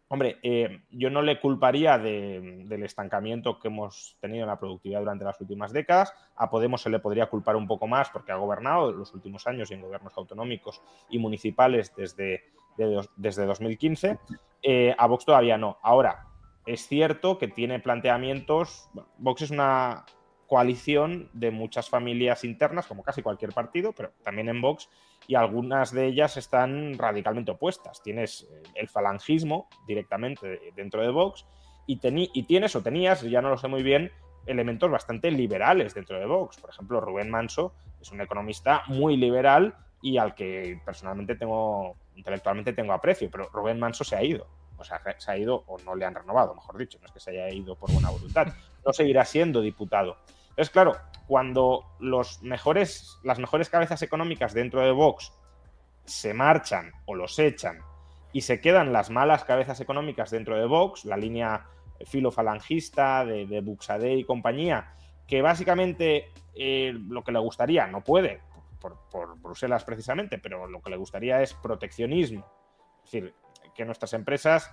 [0.08, 5.24] Hombre, eh, yo no le culparía del estancamiento que hemos tenido en la productividad durante
[5.24, 6.12] las últimas décadas.
[6.36, 9.70] A Podemos se le podría culpar un poco más porque ha gobernado los últimos años
[9.70, 12.44] en gobiernos autonómicos y municipales desde,
[13.16, 14.18] desde 2015.
[14.62, 15.78] Eh, a Vox todavía no.
[15.82, 16.26] Ahora,
[16.66, 18.88] es cierto que tiene planteamientos.
[19.18, 20.04] Vox es una
[20.46, 24.88] coalición de muchas familias internas, como casi cualquier partido, pero también en Vox,
[25.26, 28.02] y algunas de ellas están radicalmente opuestas.
[28.02, 31.46] Tienes eh, el falangismo directamente dentro de Vox
[31.86, 34.10] y, y tienes o tenías, ya no lo sé muy bien,
[34.46, 36.58] elementos bastante liberales dentro de Vox.
[36.58, 42.72] Por ejemplo, Rubén Manso es un economista muy liberal y al que personalmente tengo, intelectualmente
[42.72, 44.46] tengo aprecio, pero Rubén Manso se ha ido.
[44.76, 47.20] O sea, se ha ido o no le han renovado, mejor dicho, no es que
[47.20, 48.48] se haya ido por buena voluntad.
[48.84, 50.18] No seguirá siendo diputado.
[50.56, 50.96] Es claro,
[51.26, 55.32] cuando los mejores, las mejores cabezas económicas dentro de Vox
[56.04, 57.78] se marchan o los echan
[58.32, 61.66] y se quedan las malas cabezas económicas dentro de Vox, la línea
[62.04, 64.94] filofalangista de, de Buxade y compañía,
[65.26, 68.40] que básicamente eh, lo que le gustaría, no puede,
[68.80, 72.46] por, por, Bruselas precisamente, pero lo que le gustaría es proteccionismo.
[73.04, 73.34] Es decir,
[73.74, 74.70] que nuestras empresas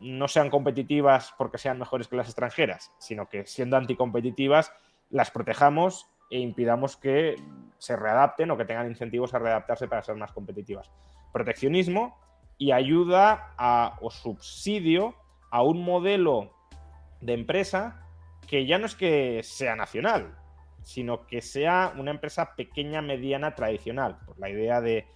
[0.00, 4.72] no sean competitivas porque sean mejores que las extranjeras, sino que siendo anticompetitivas
[5.10, 7.36] las protejamos e impidamos que
[7.78, 10.90] se readapten o que tengan incentivos a readaptarse para ser más competitivas.
[11.32, 12.18] Proteccionismo
[12.58, 15.14] y ayuda a, o subsidio
[15.50, 16.52] a un modelo
[17.20, 18.04] de empresa
[18.46, 20.36] que ya no es que sea nacional,
[20.82, 25.06] sino que sea una empresa pequeña, mediana, tradicional, por la idea de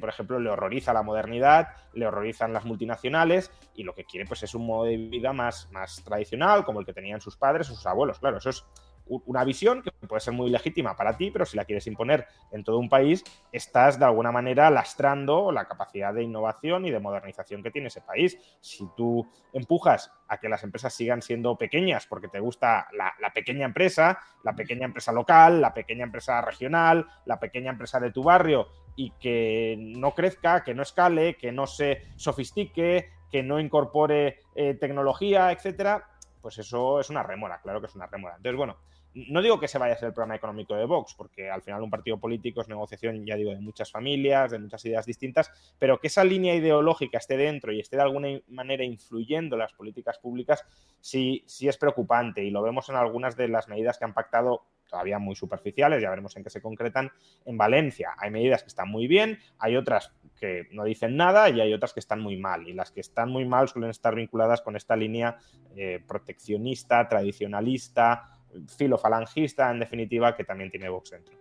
[0.00, 4.42] por ejemplo, le horroriza la modernidad, le horrorizan las multinacionales y lo que quiere pues,
[4.42, 7.74] es un modo de vida más, más tradicional, como el que tenían sus padres o
[7.74, 8.18] sus abuelos.
[8.18, 8.64] Claro, eso es
[9.08, 12.64] una visión que puede ser muy legítima para ti, pero si la quieres imponer en
[12.64, 17.62] todo un país, estás de alguna manera lastrando la capacidad de innovación y de modernización
[17.62, 18.38] que tiene ese país.
[18.60, 23.64] Si tú empujas a que las empresas sigan siendo pequeñas porque te gusta la, pequeña
[23.64, 28.68] empresa, la pequeña empresa local, la pequeña empresa regional, la pequeña empresa de tu barrio
[28.96, 34.74] y que no crezca, que no escale, que no se sofistique, que no incorpore eh,
[34.74, 36.08] tecnología, etcétera,
[36.40, 38.36] pues eso es una rémora, claro que es una rémora.
[38.36, 38.76] Entonces, bueno,
[39.14, 41.82] no digo que se vaya a ser el programa económico de Vox, porque al final
[41.82, 45.98] un partido político es negociación, ya digo, de muchas familias, de muchas ideas distintas, pero
[45.98, 50.64] que esa línea ideológica esté dentro y esté de alguna manera influyendo las políticas públicas,
[51.00, 54.62] sí, sí es preocupante y lo vemos en algunas de las medidas que han pactado
[54.88, 57.12] todavía muy superficiales, ya veremos en qué se concretan.
[57.44, 61.60] En Valencia hay medidas que están muy bien, hay otras que no dicen nada y
[61.60, 62.66] hay otras que están muy mal.
[62.68, 65.36] Y las que están muy mal suelen estar vinculadas con esta línea
[65.76, 68.37] eh, proteccionista, tradicionalista,
[68.76, 71.34] filofalangista, en definitiva, que también tiene Vox dentro.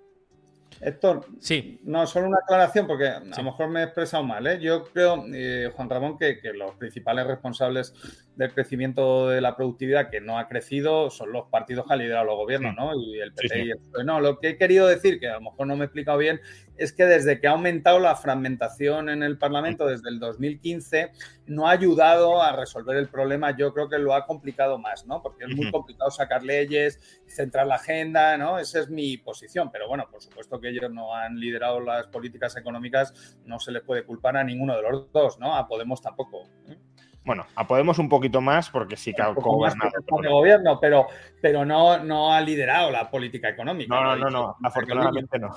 [0.80, 1.80] Héctor, sí.
[1.84, 4.45] no, solo una aclaración, porque a lo mejor me he expresado mal.
[4.45, 4.60] ¿eh?
[4.62, 7.93] Yo creo, eh, Juan Ramón, que, los principales responsables
[8.36, 12.26] del crecimiento de la productividad que no ha crecido son los partidos que han liderado
[12.26, 12.91] los gobiernos, ¿no?
[12.95, 15.66] Y el PP y el No, lo que he querido decir, que a lo mejor
[15.66, 16.39] no me he explicado bien,
[16.78, 21.12] es que desde que ha aumentado la fragmentación en el Parlamento desde el 2015,
[21.48, 23.56] no ha ayudado a resolver el problema.
[23.56, 25.22] Yo creo que lo ha complicado más, ¿no?
[25.22, 28.60] Porque es muy complicado sacar leyes, centrar la agenda, ¿no?
[28.60, 29.72] Esa es mi posición.
[29.72, 33.82] Pero bueno, por supuesto que ellos no han liderado las políticas económicas, no se les
[33.84, 35.56] puede culpar a ninguno de los dos, ¿no?
[35.56, 36.43] A Podemos tampoco.
[36.68, 36.78] ¿eh?
[37.24, 39.91] Bueno, a Podemos un poquito más porque sí que ha gobernado.
[40.10, 41.08] gobierno, pero,
[41.41, 43.93] pero no, no ha liderado la política económica.
[43.93, 45.54] No, no, no, no, afortunadamente no.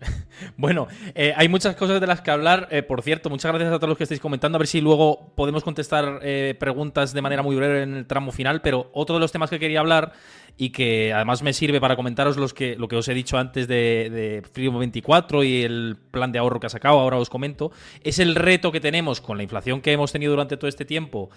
[0.56, 2.68] bueno, eh, hay muchas cosas de las que hablar.
[2.70, 4.56] Eh, por cierto, muchas gracias a todos los que estáis comentando.
[4.56, 8.32] A ver si luego podemos contestar eh, preguntas de manera muy breve en el tramo
[8.32, 8.60] final.
[8.62, 10.12] Pero otro de los temas que quería hablar
[10.56, 13.68] y que además me sirve para comentaros los que, lo que os he dicho antes
[13.68, 17.70] de, de Freedom 24 y el plan de ahorro que ha sacado, ahora os comento,
[18.02, 21.30] es el reto que tenemos con la inflación que hemos tenido durante todo este tiempo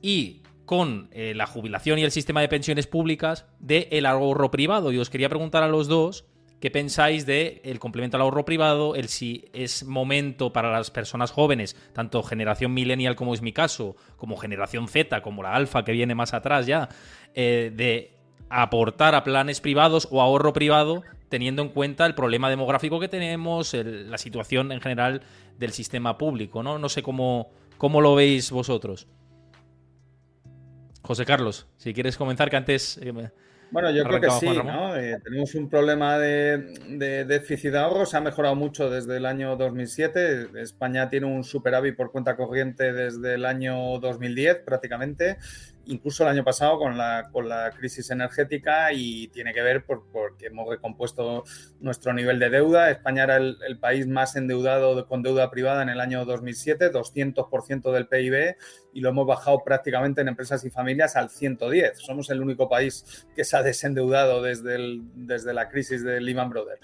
[0.00, 4.90] y con la jubilación y el sistema de pensiones públicas del el ahorro privado.
[4.90, 6.24] Y os quería preguntar a los dos
[6.62, 11.74] qué pensáis el complemento al ahorro privado, el si es momento para las personas jóvenes,
[11.92, 16.14] tanto generación millennial como es mi caso, como generación Z, como la alfa que viene
[16.14, 16.88] más atrás ya,
[17.34, 18.12] eh, de
[18.48, 23.74] aportar a planes privados o ahorro privado teniendo en cuenta el problema demográfico que tenemos,
[23.74, 25.22] la situación en general
[25.58, 26.78] del sistema público, ¿no?
[26.78, 29.08] No sé cómo, cómo lo veis vosotros.
[31.02, 32.98] José Carlos, si quieres comenzar, que antes...
[33.02, 33.32] Eh,
[33.72, 34.94] Bueno, yo creo que sí, ¿no?
[34.96, 39.56] Eh, tenemos un problema de, déficit de ahorro, se ha mejorado mucho desde el año
[39.56, 40.48] 2007.
[40.60, 45.38] España tiene un superávit por cuenta corriente desde el año 2010 prácticamente
[45.86, 50.04] incluso el año pasado con la, con la crisis energética y tiene que ver por,
[50.12, 51.44] porque hemos recompuesto
[51.80, 52.90] nuestro nivel de deuda.
[52.90, 58.06] España era el, país más endeudado con deuda privada en el año 2007, 200% del
[58.06, 58.56] PIB,
[58.92, 61.98] y lo hemos bajado prácticamente en empresas y familias al 110.
[61.98, 66.80] Somos el único país que se ha desendeudado desde, desde la crisis de Lehman Brothers.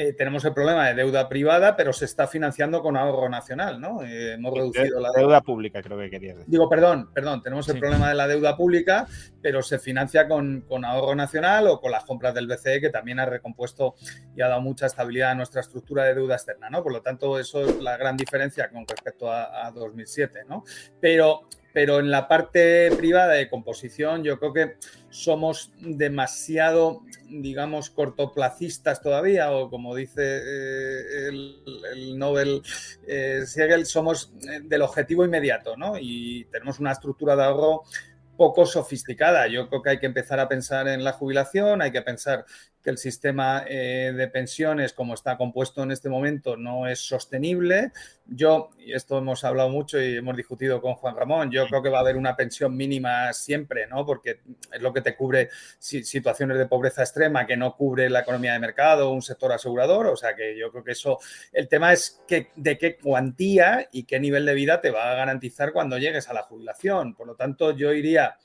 [0.00, 4.04] Eh, tenemos el problema de deuda privada, pero se está financiando con ahorro nacional, ¿no?
[4.04, 6.48] Eh, hemos reducido la deuda pública, creo que querías decir.
[6.48, 9.08] Digo, perdón, perdón, tenemos el problema de la deuda pública,
[9.42, 13.26] pero se financia con, ahorro nacional o con las compras del BCE, que también ha
[13.26, 13.96] recompuesto
[14.36, 16.84] y ha dado mucha estabilidad a nuestra estructura de deuda externa, ¿no?
[16.84, 20.62] Por lo tanto, eso es la gran diferencia con respecto a, a 2007, ¿no?
[21.00, 24.76] Pero pero en la parte privada de composición yo creo que
[25.10, 32.62] somos demasiado, digamos, cortoplacistas todavía, o como dice eh, el, Nobel
[33.06, 35.94] eh, Siegel, somos eh, del objetivo inmediato, ¿no?
[35.98, 37.82] Y tenemos una estructura de ahorro
[38.36, 39.48] poco sofisticada.
[39.48, 42.46] Yo creo que hay que empezar a pensar en la jubilación, hay que pensar
[42.82, 47.92] que el sistema eh, de pensiones como está compuesto en este momento no es sostenible.
[48.26, 51.88] Yo, y esto hemos hablado mucho y hemos discutido con Juan Ramón, yo creo que
[51.88, 54.04] va a haber una pensión mínima siempre, ¿no?
[54.04, 54.40] Porque
[54.72, 55.48] es lo que te cubre
[55.78, 60.06] situaciones de pobreza extrema que no cubre la economía de mercado, un sector asegurador.
[60.06, 61.18] O sea que yo creo que eso,
[61.52, 65.14] el tema es que, de qué cuantía y qué nivel de vida te va a
[65.14, 67.14] garantizar cuando llegues a la jubilación.
[67.14, 68.36] Por lo tanto, yo iría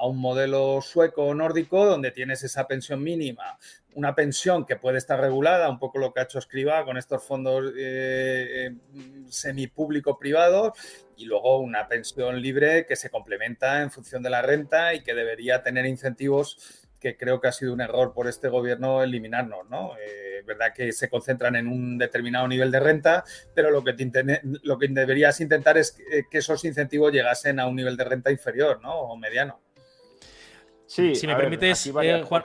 [0.00, 3.58] a un modelo sueco o nórdico donde tienes esa pensión mínima,
[3.94, 7.22] una pensión que puede estar regulada, un poco lo que ha hecho Escriba con estos
[7.22, 8.74] fondos eh, eh,
[9.28, 10.72] semipúblico-privados,
[11.18, 15.12] y luego una pensión libre que se complementa en función de la renta y que
[15.12, 19.92] debería tener incentivos que creo que ha sido un error por este gobierno eliminarnos, ¿no?
[19.98, 23.24] Eh, verdad que se concentran en un determinado nivel de renta,
[23.54, 23.94] pero lo que,
[24.62, 25.92] lo que deberías intentar es
[26.30, 28.94] que esos incentivos llegasen a un nivel de renta inferior, ¿no?
[28.94, 29.60] O mediano.
[30.90, 32.42] Sí, si me permites, eh, Juan,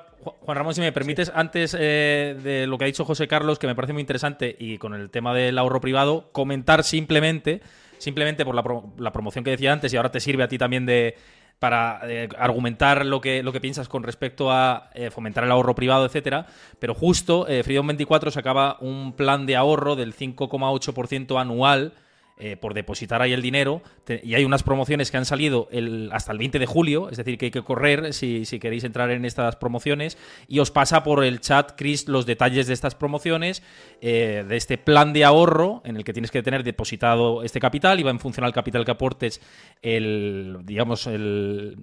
[0.48, 3.74] Ramón, si me permites, antes eh, de lo que ha dicho José Carlos, que me
[3.74, 7.62] parece muy interesante, y con el tema del ahorro privado, comentar simplemente,
[7.98, 11.16] simplemente por la, promoción que decía antes, y ahora te sirve a ti también de
[11.58, 16.06] para eh, argumentar lo que, lo que piensas con respecto a fomentar el ahorro privado,
[16.06, 16.46] etcétera.
[16.78, 21.93] Pero justo Freedom 24 sacaba un plan de ahorro del 5,8% anual
[22.38, 23.82] eh, por depositar ahí el dinero.
[24.22, 25.70] y hay unas promociones que han salido
[26.12, 29.24] hasta el 20 de julio, es decir, que hay que correr si, queréis entrar en
[29.24, 30.18] estas promociones.
[30.50, 33.64] Y os pasa por el chat, Chris, los detalles de estas promociones,
[34.02, 38.02] eh, de este plan de ahorro en el que tienes que tener depositado este capital
[38.02, 39.40] y va en función al capital que aportes
[39.82, 41.78] el, digamos, el,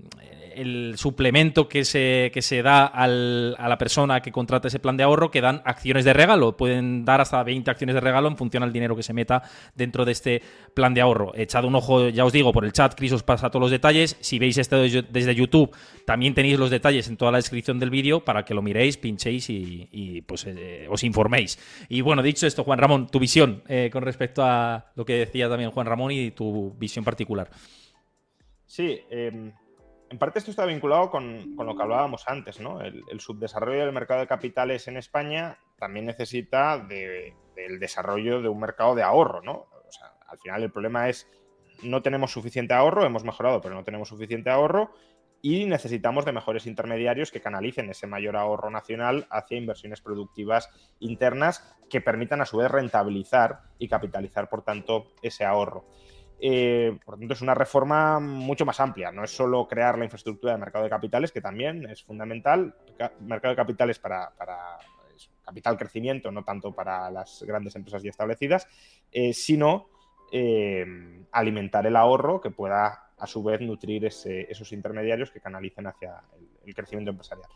[0.97, 5.31] suplemento que se, que se da a la persona que contrata ese plan de ahorro,
[5.31, 6.59] que dan acciones de regalo.
[6.59, 9.43] Pueden dar hasta 20 acciones de regalo en función al dinero que se meta
[9.75, 10.42] dentro de este
[10.75, 11.33] plan de ahorro.
[11.35, 14.17] Echad un ojo, ya os digo, por el chat, Chris os pasa todos los detalles.
[14.21, 15.75] Si veis esto desde YouTube,
[16.07, 19.49] también tenéis los detalles en toda la descripción del vídeo para que lo miréis, pinchéis
[19.51, 21.59] y, pues eh, os informéis.
[21.89, 25.49] Y bueno, dicho esto, Juan Ramón, tu visión eh, con respecto a lo que decía
[25.49, 27.51] también Juan Ramón y tu visión particular.
[28.67, 29.53] Sí, eh,
[30.13, 32.83] en parte esto está vinculado con, lo que hablábamos antes, ¿no?
[32.83, 38.95] El, subdesarrollo del mercado de capitales en España también necesita del desarrollo de un mercado
[38.95, 39.72] de ahorro, ¿no?
[40.33, 41.31] Al final el problema es
[41.83, 44.91] no tenemos suficiente ahorro, hemos mejorado, pero no tenemos suficiente ahorro
[45.43, 50.71] y necesitamos de mejores intermediarios que canalicen ese mayor ahorro nacional hacia inversiones productivas
[51.01, 55.85] internas que permitan a su vez rentabilizar y capitalizar, por tanto, ese ahorro.
[56.41, 59.13] Eh, por tanto, es una reforma mucho más amplia.
[59.13, 62.75] No es solo crear la infraestructura de mercado de capitales, que también es fundamental.
[63.21, 64.33] Mercado de capitales para,
[65.45, 68.69] capital crecimiento, no tanto para las grandes empresas ya establecidas,
[69.11, 69.92] eh, sino
[70.33, 70.85] eh,
[71.31, 76.21] alimentar el ahorro que pueda, a su vez, nutrir esos intermediarios que canalicen hacia
[76.65, 77.49] el, crecimiento empresarial.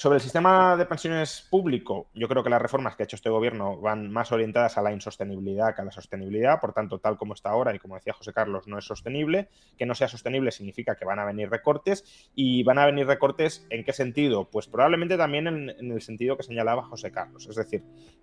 [0.00, 3.28] Sobre el sistema de pensiones público, yo creo que las reformas que ha hecho este
[3.28, 6.58] gobierno van más orientadas a la insostenibilidad que a la sostenibilidad.
[6.58, 9.50] Por tanto, tal como está ahora y como decía José Carlos, no es sostenible.
[9.76, 12.30] Que no sea sostenible significa que van a venir recortes.
[12.34, 14.48] ¿Y van a venir recortes en qué sentido?
[14.48, 17.46] Pues probablemente también en, el sentido que señalaba José Carlos.
[17.46, 17.82] Es decir,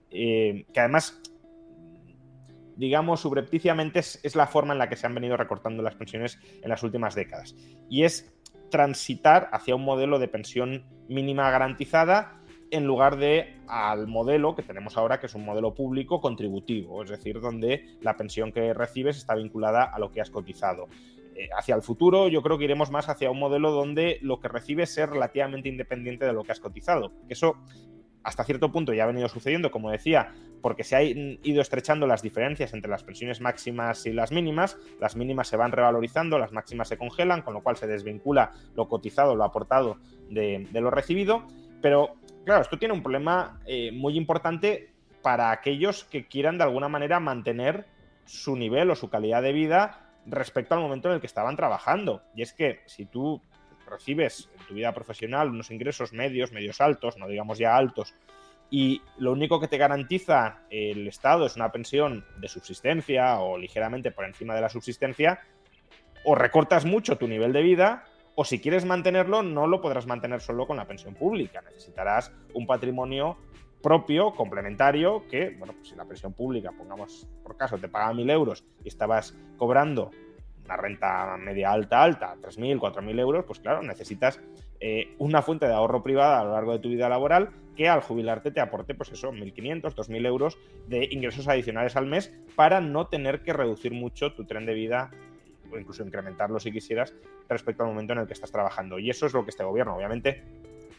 [0.10, 1.22] eh, que además
[2.78, 6.70] digamos, subrepticiamente es, la forma en la que se han venido recortando las pensiones en
[6.70, 7.56] las últimas décadas.
[7.90, 8.34] Y es
[8.70, 14.98] transitar hacia un modelo de pensión mínima garantizada en lugar de al modelo que tenemos
[14.98, 19.36] ahora, que es un modelo público contributivo, es decir, donde la pensión que recibes está
[19.36, 20.88] vinculada a lo que has cotizado.
[21.36, 24.48] eh, hacia el futuro yo creo que iremos más hacia un modelo donde lo que
[24.48, 27.12] recibes es relativamente independiente de lo que has cotizado.
[27.30, 27.58] Eso
[28.24, 32.22] hasta cierto punto ya ha venido sucediendo, como decía, porque se han ido estrechando las
[32.22, 34.78] diferencias entre las pensiones máximas y las mínimas.
[35.00, 38.88] Las mínimas se van revalorizando, las máximas se congelan, con lo cual se desvincula lo
[38.88, 39.98] cotizado, lo aportado
[40.30, 41.48] de, lo recibido.
[41.82, 42.16] Pero
[42.46, 44.92] claro, esto tiene un problema eh, muy importante
[45.22, 47.86] para aquellos que quieran de alguna manera mantener
[48.26, 52.24] su nivel o su calidad de vida respecto al momento en el que estaban trabajando.
[52.36, 53.42] Y es que si tú
[53.90, 58.14] recibes tu vida profesional unos ingresos medios, medios altos, no digamos ya altos,
[58.70, 64.12] y lo único que te garantiza el Estado es una pensión de subsistencia o ligeramente
[64.12, 65.40] por encima de la subsistencia,
[66.26, 68.06] o recortas mucho tu nivel de vida,
[68.36, 71.62] o si quieres mantenerlo, no lo podrás mantener solo con la pensión pública.
[71.62, 73.38] Necesitarás un patrimonio
[73.82, 78.30] propio, complementario, que, bueno, pues si la pensión pública, pongamos por caso, te paga mil
[78.30, 80.12] euros y estabas cobrando
[80.68, 84.40] una renta media alta, alta, 3.000, 4.000 euros, pues claro, necesitas
[84.80, 88.02] eh, una fuente de ahorro privada a lo largo de tu vida laboral que al
[88.02, 90.58] jubilarte te aporte, pues eso, 1.500, 2.000 euros
[90.88, 95.12] de ingresos adicionales al mes para no tener que reducir mucho tu tren de vida
[95.72, 97.14] o incluso incrementarlo si quisieras
[97.48, 99.00] respecto al momento en el que estás trabajando.
[99.00, 100.44] Y eso es lo que este gobierno, obviamente,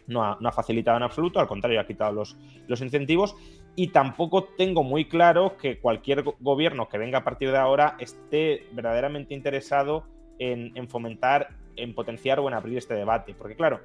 [0.09, 3.37] no ha, facilitado en absoluto, al contrario, ha quitado los, incentivos
[3.77, 8.67] y tampoco tengo muy claro que cualquier gobierno que venga a partir de ahora esté
[8.73, 10.05] verdaderamente interesado
[10.39, 13.35] en, fomentar, en potenciar o en abrir este debate.
[13.35, 13.81] Porque claro,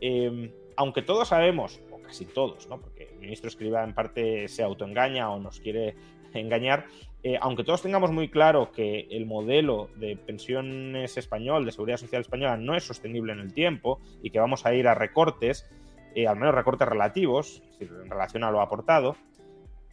[0.00, 2.80] em, aunque todos sabemos, o casi todos, ¿no?
[2.80, 5.94] porque el ministro Escriba en parte se autoengaña o nos quiere
[6.38, 6.86] engañar,
[7.22, 12.22] eh, aunque todos tengamos muy claro que el modelo de pensiones español, de seguridad social
[12.22, 15.68] española, no es sostenible en el tiempo y que vamos a ir a recortes,
[16.14, 19.16] eh, al menos recortes relativos, es decir, en relación a lo aportado,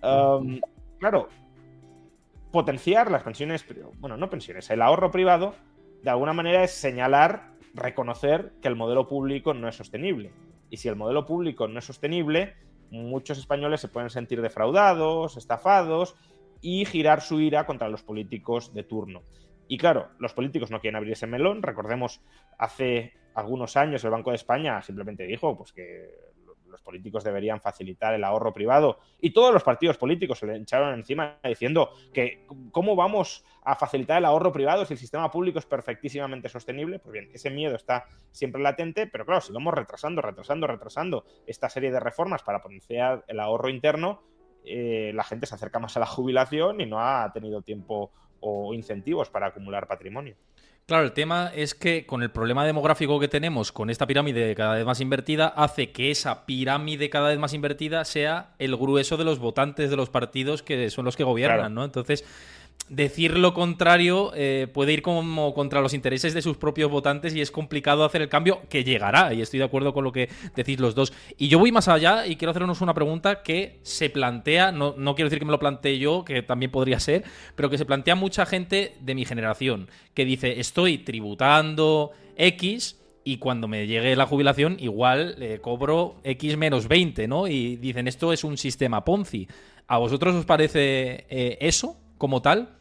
[0.01, 0.59] um,
[0.99, 1.27] claro,
[2.51, 3.65] potenciar las pensiones,
[3.99, 5.53] bueno, no pensiones, el ahorro privado,
[6.03, 10.31] de alguna manera es señalar, reconocer que el modelo público no es sostenible.
[10.69, 12.55] Y si el modelo público no es sostenible,
[12.91, 16.15] muchos españoles se pueden sentir defraudados, estafados
[16.61, 19.23] y girar su ira contra los políticos de turno.
[19.67, 21.61] Y claro, los políticos no quieren abrir ese melón.
[21.61, 22.21] Recordemos,
[22.57, 26.09] hace algunos años el Banco de España simplemente dijo pues, que
[26.69, 30.93] los políticos deberían facilitar el ahorro privado y todos los partidos políticos se le echaron
[30.93, 35.65] encima diciendo que cómo vamos a facilitar el ahorro privado si el sistema público es
[35.65, 36.99] perfectísimamente sostenible.
[36.99, 41.69] Pues bien, ese miedo está siempre latente, pero claro, si vamos retrasando, retrasando, retrasando esta
[41.69, 44.21] serie de reformas para potenciar el ahorro interno,
[44.63, 48.73] eh, la gente se acerca más a la jubilación y no ha tenido tiempo o
[48.73, 50.35] incentivos para acumular patrimonio.
[50.87, 54.75] Claro, el tema es que con el problema demográfico que tenemos, con esta pirámide cada
[54.75, 59.25] vez más invertida, hace que esa pirámide cada vez más invertida sea el grueso de
[59.25, 61.83] los votantes de los partidos que son los que gobiernan, ¿no?
[61.83, 62.23] Entonces,
[62.89, 67.41] decir lo contrario eh, puede ir como contra los intereses de sus propios votantes y
[67.41, 69.33] es complicado hacer el cambio que llegará.
[69.33, 71.13] Y estoy de acuerdo con lo que decís los dos.
[71.37, 75.15] Y yo voy más allá y quiero hacernos una pregunta que se plantea, no, no
[75.15, 77.23] quiero decir que me lo plantee yo, que también podría ser,
[77.55, 83.39] pero que se plantea mucha gente de mi generación, que dice, estoy tributando X y
[83.39, 87.47] cuando me llegue la jubilación igual eh, cobro X menos 20, ¿no?
[87.47, 89.49] Y dicen, esto es un sistema Ponzi.
[89.87, 92.76] ¿A vosotros os parece eh, eso como tal?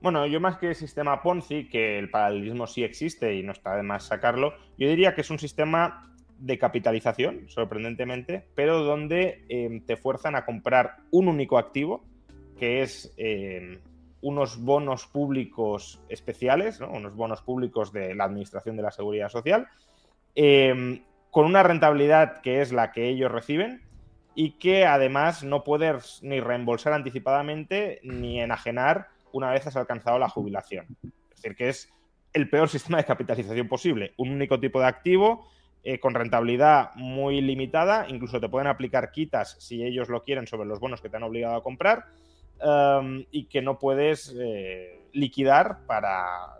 [0.00, 3.82] Bueno, yo más que sistema Ponzi, que el paralelismo sí existe y no está de
[3.82, 9.96] más sacarlo, yo diría que es un sistema de capitalización, sorprendentemente, pero donde em, te
[9.96, 12.04] fuerzan a comprar un único activo,
[12.56, 13.80] que es em,
[14.20, 19.66] unos bonos públicos especiales, unos bonos públicos de la Administración de la Seguridad Social,
[20.36, 23.82] em, con una rentabilidad que es la que ellos reciben
[24.36, 30.28] y que además no puedes ni reembolsar anticipadamente ni enajenar una vez has alcanzado la
[30.28, 30.86] jubilación.
[31.02, 31.92] Es decir, que es
[32.32, 34.14] el peor sistema de capitalización posible.
[34.16, 35.46] Un único tipo de activo
[35.84, 40.68] eh, con rentabilidad muy limitada, incluso te pueden aplicar quitas si ellos lo quieren sobre
[40.68, 42.06] los bonos que te han obligado a comprar
[42.60, 46.58] um, y que no puedes eh, liquidar para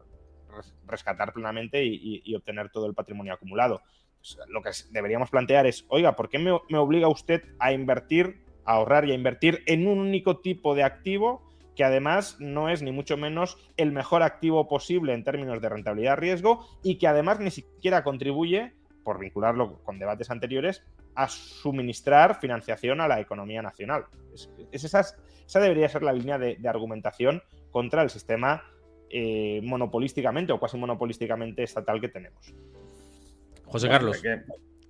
[0.87, 3.83] rescatar plenamente y, obtener todo el patrimonio acumulado.
[4.21, 8.41] Pues, lo que deberíamos plantear es, oiga, ¿por qué me, me obliga usted a invertir,
[8.65, 11.48] a ahorrar y a invertir en un único tipo de activo?
[11.79, 16.67] Que además no es ni mucho menos el mejor activo posible en términos de rentabilidad-riesgo
[16.83, 18.73] y que además ni siquiera contribuye,
[19.05, 20.83] por vincularlo con debates anteriores,
[21.15, 24.07] a suministrar financiación a la economía nacional.
[24.73, 28.65] esa, debería ser la línea de, argumentación contra el sistema
[29.09, 32.53] eh, monopolísticamente o cuasi monopolísticamente estatal que tenemos.
[33.67, 34.21] José Carlos.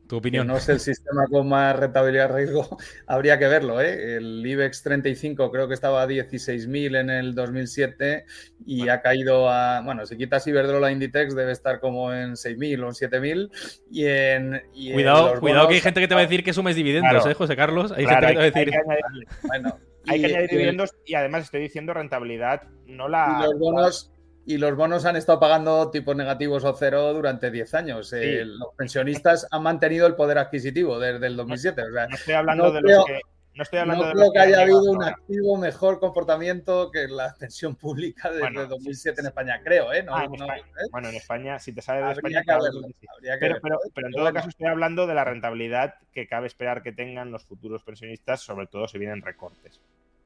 [0.09, 0.47] Tu opinión.
[0.47, 3.81] no es el sistema con más rentabilidad riesgo, habría que verlo.
[3.81, 4.17] ¿eh?
[4.17, 8.25] El IBEX 35 creo que estaba a 16.000 en el 2007
[8.67, 12.87] y ha caído a, bueno, si quitas Iberdrola Inditex debe estar como en 6.000 o
[12.87, 13.51] en 7.000.
[13.91, 16.75] Y en, y cuidado, cuidado que hay gente que te va a decir que sumes
[16.75, 17.93] dividendos, ¿eh, José Carlos?
[17.93, 18.73] Hay gente que te va a decir...
[20.07, 23.45] Hay que añadir, dividendos y además estoy diciendo rentabilidad, no la...
[23.45, 24.11] los bonos
[24.49, 28.11] y los bonos han estado pagando tipos negativos o cero durante 10 años.
[28.15, 31.83] Eh, los pensionistas han mantenido el poder adquisitivo desde el 2007.
[32.09, 33.21] no estoy hablando de los que.
[33.55, 37.35] No estoy hablando no de creo que, haya habido un activo mejor comportamiento que la
[37.39, 40.07] pensión pública desde 2007 en España, creo, ¿eh?
[40.09, 40.63] Ah, ¿eh?
[40.93, 44.69] Bueno, en España, si te sale de España, pero, pero, pero, en todo caso estoy
[44.69, 48.97] hablando de la rentabilidad que cabe esperar que tengan los futuros pensionistas, sobre todo si
[48.97, 49.79] vienen recortes.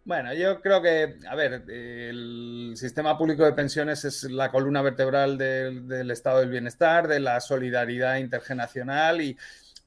[0.05, 5.39] Bueno, yo creo que, a ver, el sistema público de pensiones es la columna vertebral
[5.39, 9.39] del, estado del bienestar, de la solidaridad intergeneracional y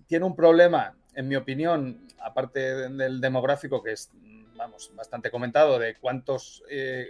[0.07, 4.09] tiene un problema, en mi opinión, aparte del demográfico, que es
[4.56, 7.08] vamos, bastante comentado de cuántos eh,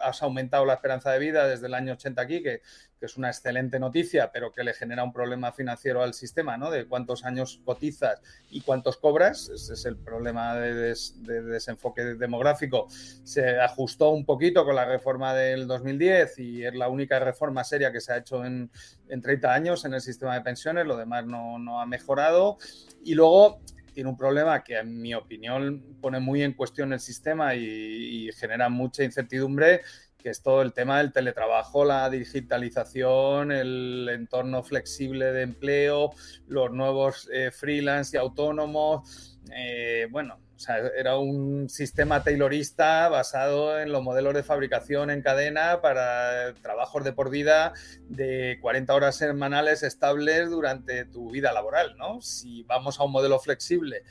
[0.00, 2.62] has aumentado la esperanza de vida desde el año 80 aquí, que,
[3.00, 6.70] es una excelente noticia, pero que le genera un problema financiero al sistema, ¿no?
[6.70, 9.48] De cuántos años cotizas y cuántos cobras.
[9.48, 12.86] Ese es el problema de, desenfoque demográfico.
[13.24, 17.90] Se ajustó un poquito con la reforma del 2010 y es la única reforma seria
[17.90, 18.70] que se ha hecho en,
[19.08, 20.86] 30 años en el sistema de pensiones.
[20.86, 22.56] Lo demás no, no ha mejorado.
[23.02, 23.58] Y luego
[23.92, 28.68] tiene un problema que, en mi opinión, pone muy en cuestión el sistema y, genera
[28.68, 29.82] mucha incertidumbre,
[30.18, 36.10] que es todo el tema del teletrabajo, la digitalización, el entorno flexible de empleo,
[36.46, 39.38] los nuevos eh, freelance y autónomos.
[39.54, 40.38] Eh, bueno,
[40.68, 47.12] era un sistema taylorista basado en los modelos de fabricación en cadena para trabajos de
[47.12, 47.72] por vida
[48.08, 52.20] de 40 horas semanales estables durante tu vida laboral, ¿no?
[52.20, 54.02] Si vamos a un modelo flexible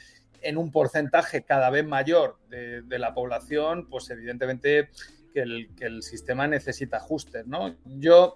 [0.41, 4.89] en un porcentaje cada vez mayor de, la población, pues evidentemente
[5.33, 7.75] que el, sistema necesita ajustes, ¿no?
[7.85, 8.35] Yo,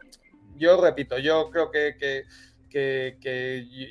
[0.56, 2.26] yo repito, yo creo que,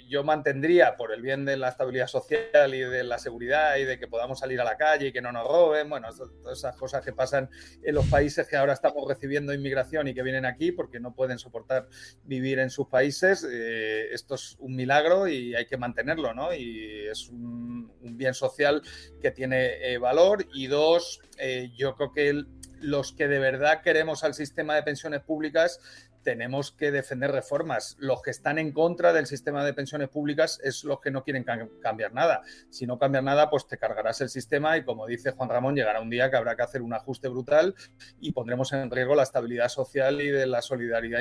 [0.09, 3.99] yo mantendría por el bien de la estabilidad social y de la seguridad y de
[3.99, 7.05] que podamos salir a la calle y que no nos roben, bueno, todas esas cosas
[7.05, 7.49] que pasan
[7.82, 11.39] en los países que ahora estamos recibiendo inmigración y que vienen aquí porque no pueden
[11.39, 11.89] soportar
[12.24, 16.53] vivir en sus países, eh, esto es un milagro y hay que mantenerlo, ¿no?
[16.53, 18.82] Y es un, bien social
[19.20, 22.45] que tiene eh, valor y dos, eh, yo creo que
[22.80, 25.80] los que de verdad queremos al sistema de pensiones públicas
[26.25, 27.97] tenemos que defender reformas.
[28.01, 31.45] Los que están en contra del sistema de pensiones públicas es los que no quieren
[31.81, 32.43] cambiar nada.
[32.70, 36.01] Si no cambias nada, pues te cargarás el sistema y como dice Juan Ramón, llegará
[36.01, 37.75] un día que habrá que hacer un ajuste brutal
[38.20, 41.20] y pondremos en riesgo la estabilidad social y de la solidaridad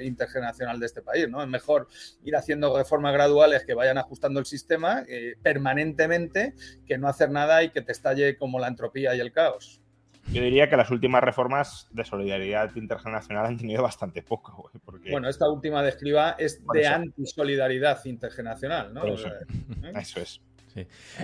[0.00, 1.28] intergeneracional de este país.
[1.28, 1.42] ¿no?
[1.42, 1.88] Es mejor
[2.22, 6.54] ir haciendo reformas graduales que vayan ajustando el sistema eh, permanentemente
[6.86, 9.83] que no hacer nada y que te estalle como la entropía y el caos.
[10.32, 14.70] Yo diría que las últimas reformas de solidaridad intergeneracional han tenido bastante poco.
[14.84, 15.10] Porque...
[15.10, 19.04] Bueno, esta última de Escriba es de antisolidaridad intergeneracional, ¿no?
[19.94, 20.20] Eso.
[20.20, 20.40] es.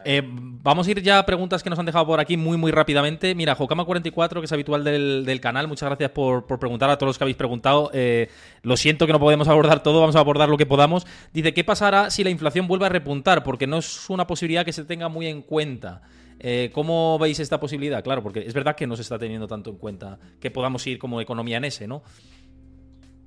[0.05, 2.71] Eh, vamos a ir ya a preguntas que nos han dejado por aquí muy, muy
[2.71, 3.35] rápidamente.
[3.35, 7.25] Mira, Jokama44, que es habitual del, canal, muchas gracias por, preguntar a todos los que
[7.25, 7.91] habéis preguntado.
[7.93, 8.29] Eh,
[8.63, 11.07] lo siento que no podemos abordar todo, vamos a abordar lo que podamos.
[11.33, 13.43] Dice, ¿qué pasará si la inflación vuelve a repuntar?
[13.43, 16.03] Porque no es una posibilidad que se tenga muy en cuenta.
[16.43, 18.03] Eh, ¿Cómo veis esta posibilidad?
[18.03, 20.99] Claro, porque es verdad que no se está teniendo tanto en cuenta que podamos ir
[20.99, 22.03] como economía en ese, ¿no?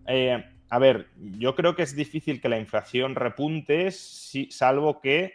[0.07, 5.33] Eh, a ver, yo creo que es difícil que la inflación repunte, salvo que,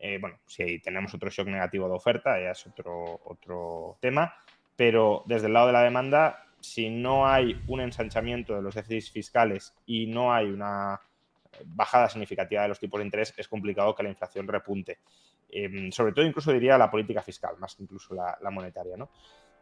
[0.00, 4.34] eh, bueno, si tenemos otro shock negativo de oferta, ya es otro, otro tema,
[4.74, 9.12] pero desde el lado de la demanda, si no hay un ensanchamiento de los déficits
[9.12, 11.00] fiscales y no hay una
[11.64, 14.98] bajada significativa de los tipos de interés, es complicado que la inflación repunte.
[15.52, 19.10] Em, sobre todo incluso diría la política fiscal, más que incluso la, monetaria, ¿no?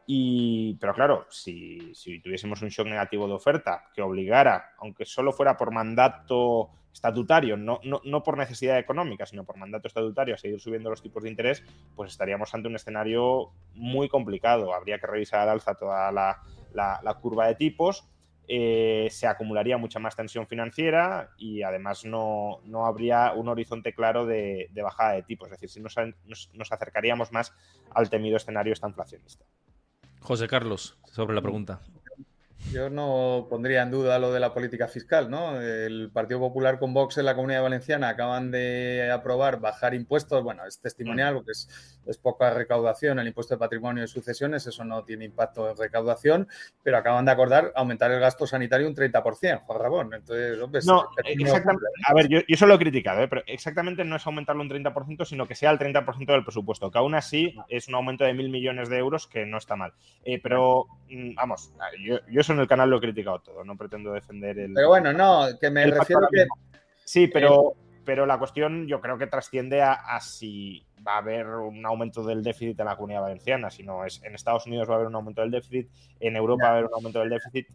[0.06, 5.56] Y, pero claro, si, tuviésemos un shock negativo de oferta que obligara, aunque solo fuera
[5.56, 10.88] por mandato estatutario, no, no, por necesidad económica, sino por mandato estatutario a seguir subiendo
[10.88, 11.62] los tipos de interés,
[11.94, 14.72] pues estaríamos ante un escenario muy complicado.
[14.72, 18.08] Habría que revisar al alza toda la curva de tipos
[18.50, 24.70] eh, se acumularía mucha más tensión financiera y además no, habría un horizonte claro de,
[24.82, 25.48] bajada de tipos.
[25.48, 27.52] Es decir, si nos, acercaríamos más
[27.90, 29.44] al temido escenario esta inflacionista.
[30.20, 31.80] José Carlos, sobre la pregunta.
[32.72, 35.58] Yo no pondría en duda lo de la política fiscal, ¿no?
[35.60, 40.66] El Partido Popular con Vox en la Comunidad Valenciana acaban de aprobar bajar impuestos, bueno,
[40.66, 45.02] es testimonial porque es, es poca recaudación el impuesto de patrimonio y sucesiones, eso no
[45.04, 46.48] tiene impacto en recaudación,
[46.82, 50.14] pero acaban de acordar aumentar el gasto sanitario un 30%, Juan Ramón.
[50.14, 51.86] Entonces, hombre, no, exactamente.
[52.06, 53.28] A ver, yo, yo, eso lo he criticado, ¿eh?
[53.28, 56.98] pero exactamente no es aumentarlo un 30%, sino que sea el 30% del presupuesto, que
[56.98, 59.94] aún así es un aumento de mil millones de euros que no está mal.
[60.24, 61.72] Eh, pero, mm, vamos,
[62.04, 64.72] yo, yo eso en el canal lo he criticado todo, no pretendo defender el.
[64.72, 66.46] Pero bueno, no, que me refiero a que.
[67.04, 71.46] Sí, pero, pero la cuestión yo creo que trasciende a, a, si va a haber
[71.46, 74.96] un aumento del déficit en la comunidad valenciana, sino es en Estados Unidos va a
[74.96, 77.68] haber un aumento del déficit, en Europa va a haber un aumento del déficit.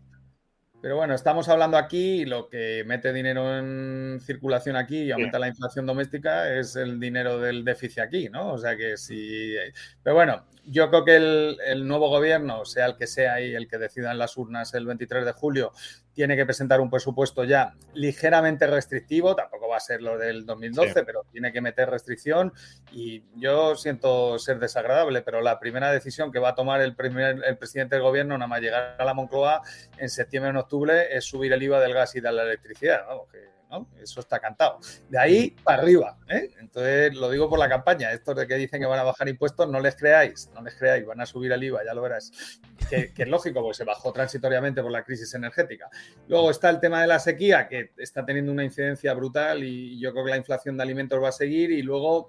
[0.83, 5.39] Pero bueno, estamos hablando aquí y lo que mete dinero en circulación aquí y aumenta
[5.39, 8.51] la inflación doméstica es el dinero del déficit aquí, ¿no?
[8.51, 9.55] O sea que si.
[10.03, 13.69] Pero bueno, yo creo que el, el, nuevo gobierno, sea el que sea y el
[13.69, 15.71] que decida en las urnas el 23 de julio,
[16.13, 20.93] tiene que presentar un presupuesto ya ligeramente restrictivo, tampoco va a ser lo del 2012,
[20.93, 20.99] sí.
[21.05, 22.53] pero tiene que meter restricción
[22.91, 27.43] y yo siento ser desagradable, pero la primera decisión que va a tomar el, primer,
[27.43, 29.61] el presidente del gobierno, nada más llegar a la Moncloa
[29.97, 33.05] en septiembre o en octubre, es subir el IVA del gas y de la electricidad,
[33.07, 33.27] ¿no?
[33.27, 33.89] Que, ¿no?
[33.99, 34.79] Eso está cantado.
[35.09, 36.17] De ahí para arriba.
[36.29, 36.51] ¿eh?
[36.59, 38.11] Entonces, lo digo por la campaña.
[38.11, 41.05] Estos de que dicen que van a bajar impuestos, no les creáis, no les creáis,
[41.05, 42.31] van a subir el IVA, ya lo verás.
[42.89, 45.89] Que, que, es lógico, porque se bajó transitoriamente por la crisis energética.
[46.27, 50.11] Luego está el tema de la sequía, que está teniendo una incidencia brutal y yo
[50.11, 51.71] creo que la inflación de alimentos va a seguir.
[51.71, 52.27] Y luego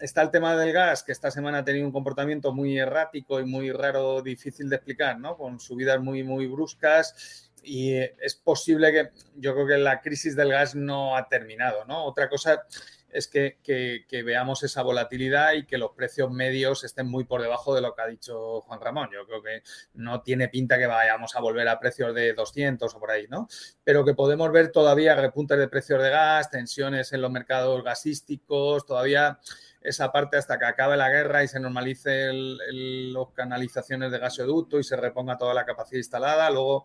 [0.00, 3.44] está el tema del gas, que esta semana ha tenido un comportamiento muy errático y
[3.44, 5.36] muy raro, difícil de explicar, ¿no?
[5.36, 10.50] Con subidas muy, muy bruscas y es posible que yo creo que la crisis del
[10.50, 12.04] gas no ha terminado, ¿no?
[12.04, 12.64] Otra cosa
[13.10, 13.58] es que,
[14.24, 18.02] veamos esa volatilidad y que los precios medios estén muy por debajo de lo que
[18.02, 19.10] ha dicho Juan Ramón.
[19.12, 19.62] Yo creo que
[19.94, 23.48] no tiene pinta que vayamos a volver a precios de 200 o por ahí, ¿no?
[23.84, 28.86] Pero que podemos ver todavía repuntes de precios de gas, tensiones en los mercados gasísticos,
[28.86, 29.38] todavía
[29.80, 34.84] esa parte hasta que acabe la guerra y se normalice las canalizaciones de gasoducto y
[34.84, 36.50] se reponga toda la capacidad instalada.
[36.50, 36.84] Luego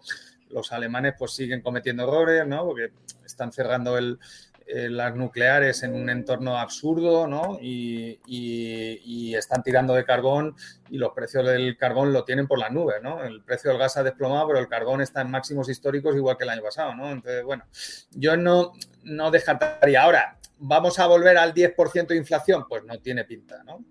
[0.53, 2.65] los alemanes pues siguen cometiendo errores, ¿no?
[2.65, 2.91] Porque
[3.25, 4.19] están cerrando el,
[4.67, 7.57] las nucleares en un entorno absurdo, ¿no?
[7.61, 10.55] Y, están tirando de carbón
[10.89, 13.23] y los precios del carbón lo tienen por las nubes, ¿no?
[13.23, 16.43] El precio del gas ha desplomado, pero el carbón está en máximos históricos igual que
[16.43, 17.11] el año pasado, ¿no?
[17.11, 17.65] Entonces, bueno,
[18.11, 18.73] yo no,
[19.03, 20.03] no descartaría.
[20.03, 22.65] Ahora, ¿vamos a volver al 10% de inflación?
[22.69, 23.83] Pues no tiene pinta, ¿no?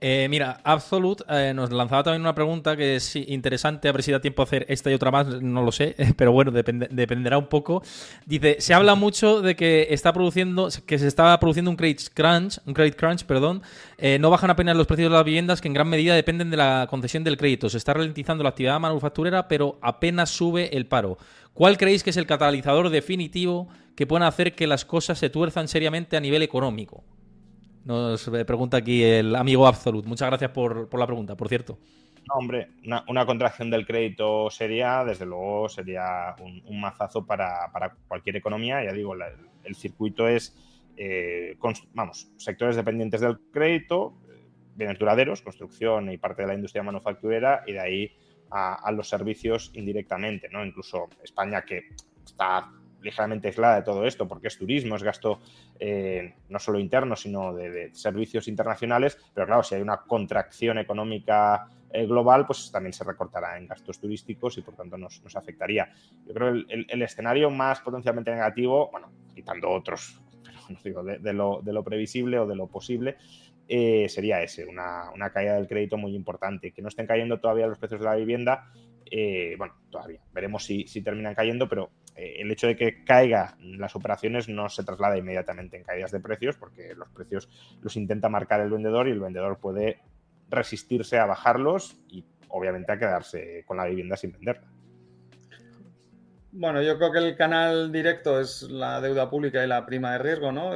[0.00, 4.12] Eh, mira, Absolute eh, nos lanzaba también una pregunta que es interesante, a ver si
[4.12, 7.38] da tiempo a hacer esta y otra más, no lo sé, pero bueno, depende, dependerá
[7.38, 7.82] un poco.
[8.26, 12.58] Dice, se habla mucho de que está produciendo, que se está produciendo un credit crunch,
[12.66, 13.62] un credit crunch, perdón,
[13.98, 16.56] eh, no bajan apenas los precios de las viviendas que en gran medida dependen de
[16.56, 17.68] la concesión del crédito.
[17.68, 21.18] Se está ralentizando la actividad manufacturera, pero apenas sube el paro.
[21.54, 25.68] ¿Cuál creéis que es el catalizador definitivo que puede hacer que las cosas se tuerzan
[25.68, 27.04] seriamente a nivel económico?
[27.84, 30.08] Nos pregunta aquí el amigo Absolute.
[30.08, 31.78] Muchas gracias por, por la pregunta, por cierto.
[32.28, 32.68] No, hombre,
[33.08, 38.84] una, contracción del crédito sería, desde luego, sería un, mazazo para, para, cualquier economía.
[38.84, 39.14] Ya digo,
[39.64, 40.56] el, circuito es,
[40.96, 41.56] eh,
[41.94, 44.14] vamos, sectores dependientes del crédito,
[44.76, 48.12] bienes duraderos, construcción y parte de la industria manufacturera, y de ahí
[48.54, 50.62] a los servicios indirectamente, ¿no?
[50.62, 51.88] Incluso España, que
[52.22, 52.70] está
[53.02, 55.40] ligeramente aislada de todo esto, porque es turismo, es gasto
[55.78, 61.68] eh, no solo interno, sino de, servicios internacionales, pero claro, si hay una contracción económica
[61.90, 65.92] eh, global, pues también se recortará en gastos turísticos y por tanto nos, nos afectaría.
[66.26, 71.02] Yo creo que el, el, escenario más potencialmente negativo, bueno, quitando otros, pero no digo,
[71.02, 73.16] de, lo, de lo previsible o de lo posible,
[73.68, 76.72] eh, sería ese, una, una, caída del crédito muy importante.
[76.72, 78.70] Que no estén cayendo todavía los precios de la vivienda,
[79.58, 84.48] bueno, todavía veremos si, si terminan cayendo, pero el hecho de que caiga las operaciones
[84.48, 87.48] no se traslada inmediatamente en caídas de precios, porque los precios
[87.80, 90.00] los intenta marcar el vendedor y el vendedor puede
[90.48, 94.68] resistirse a bajarlos y obviamente a quedarse con la vivienda sin venderla.
[96.54, 100.18] Bueno, yo creo que el canal directo es la deuda pública y la prima de
[100.18, 100.72] riesgo, ¿no?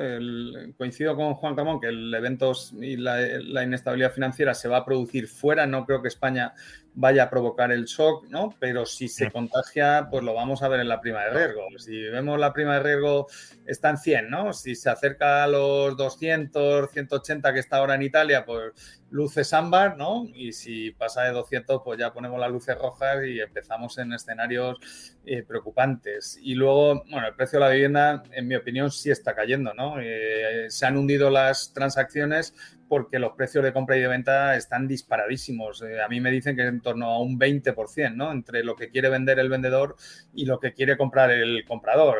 [0.78, 4.84] Coincido con Juan Ramón que el evento y la, la, inestabilidad financiera se va a
[4.86, 5.66] producir fuera.
[5.66, 6.54] No creo que España
[6.96, 8.54] vaya a provocar el shock, ¿no?
[8.58, 11.62] Pero si se contagia, pues lo vamos a ver en la prima de riesgo.
[11.78, 13.26] Si vemos la prima de riesgo
[13.66, 14.52] está en 100, ¿no?
[14.54, 18.72] Si se acerca a los 200, 180 que está ahora en Italia, pues
[19.10, 20.24] luces ámbar, ¿no?
[20.34, 24.78] Y si pasa de 200, pues ya ponemos las luces rojas y empezamos en escenarios
[25.26, 26.38] eh, preocupantes.
[26.40, 29.96] Y luego, bueno, el precio de la vivienda, en mi opinión, sí está cayendo, ¿no?
[30.00, 32.54] Eh, se han hundido las transacciones,
[32.88, 35.82] porque los precios de compra y de venta están disparadísimos.
[35.82, 38.32] Eh, a mí me dicen que en torno a un 20%, ¿no?
[38.32, 39.96] Entre lo que quiere vender el vendedor
[40.34, 42.18] y lo que quiere comprar el comprador.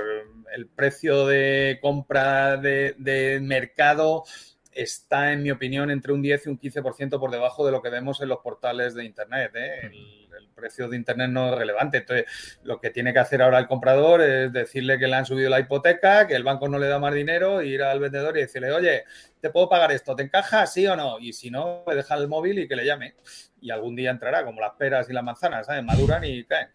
[0.54, 4.24] El precio de compra de, mercado
[4.72, 7.90] está, en mi opinión, entre un 10 y un 15% por debajo de lo que
[7.90, 9.52] vemos en los portales de Internet.
[9.54, 10.25] ¿eh?
[10.56, 11.98] Precio de Internet no es relevante.
[11.98, 12.26] Entonces,
[12.64, 15.60] lo que tiene que hacer ahora el comprador es decirle que le han subido la
[15.60, 19.04] hipoteca, que el banco no le da más dinero, ir al vendedor y decirle, oye,
[19.40, 20.16] ¿te puedo pagar esto?
[20.16, 20.66] ¿Te encaja?
[20.66, 21.20] ¿Sí o no?
[21.20, 23.14] Y si no, me deja el móvil y que le llame.
[23.60, 25.84] Y algún día entrará, como las peras y las manzanas, ¿sabes?
[25.84, 26.68] Maduran y caen.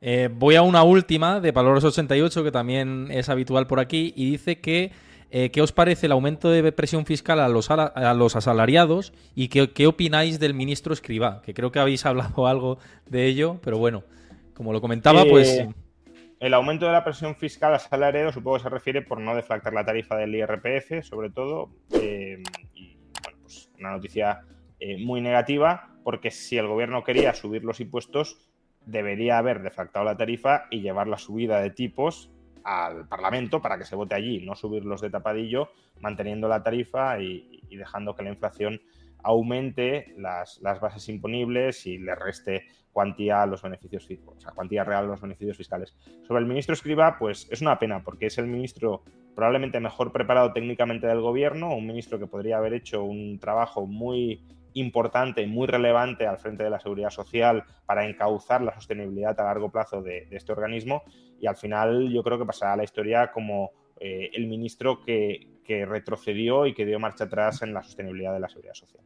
[0.00, 4.30] Eh, voy a una última de Palores 88, que también es habitual por aquí, y
[4.30, 4.92] dice que
[5.30, 9.48] eh, ¿Qué os parece el aumento de presión fiscal a los, a los asalariados y
[9.48, 11.42] qué, opináis del ministro Escribá?
[11.42, 14.04] Que creo que habéis hablado algo de ello, pero bueno,
[14.54, 15.48] como lo comentaba, pues...
[15.48, 15.68] Eh,
[16.40, 19.72] el aumento de la presión fiscal a asalariados supongo que se refiere por no deflactar
[19.72, 22.42] la tarifa del IRPF, sobre todo, eh,
[22.74, 24.42] y bueno, pues una noticia
[25.00, 28.38] muy negativa, porque si el gobierno quería subir los impuestos,
[28.86, 32.30] debería haber deflactado la tarifa y llevar la subida de tipos
[32.68, 35.70] al Parlamento para que se vote allí, no subirlos de tapadillo,
[36.00, 38.80] manteniendo la tarifa y, dejando que la inflación
[39.22, 45.04] aumente las, bases imponibles y le reste cuantía a los beneficios o sea, cuantía real
[45.04, 45.96] a los beneficios fiscales.
[46.26, 49.02] Sobre el ministro Escriba, pues es una pena, porque es el ministro
[49.34, 54.42] probablemente mejor preparado técnicamente del gobierno, un ministro que podría haber hecho un trabajo muy
[54.74, 59.70] importante, muy relevante al frente de la seguridad social para encauzar la sostenibilidad a largo
[59.70, 61.02] plazo de, este organismo
[61.40, 65.54] y al final yo creo que pasará a la historia como eh, el ministro que,
[65.68, 69.04] retrocedió y que dio marcha atrás en la sostenibilidad de la seguridad social.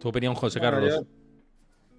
[0.00, 1.04] Tu opinión, José Carlos.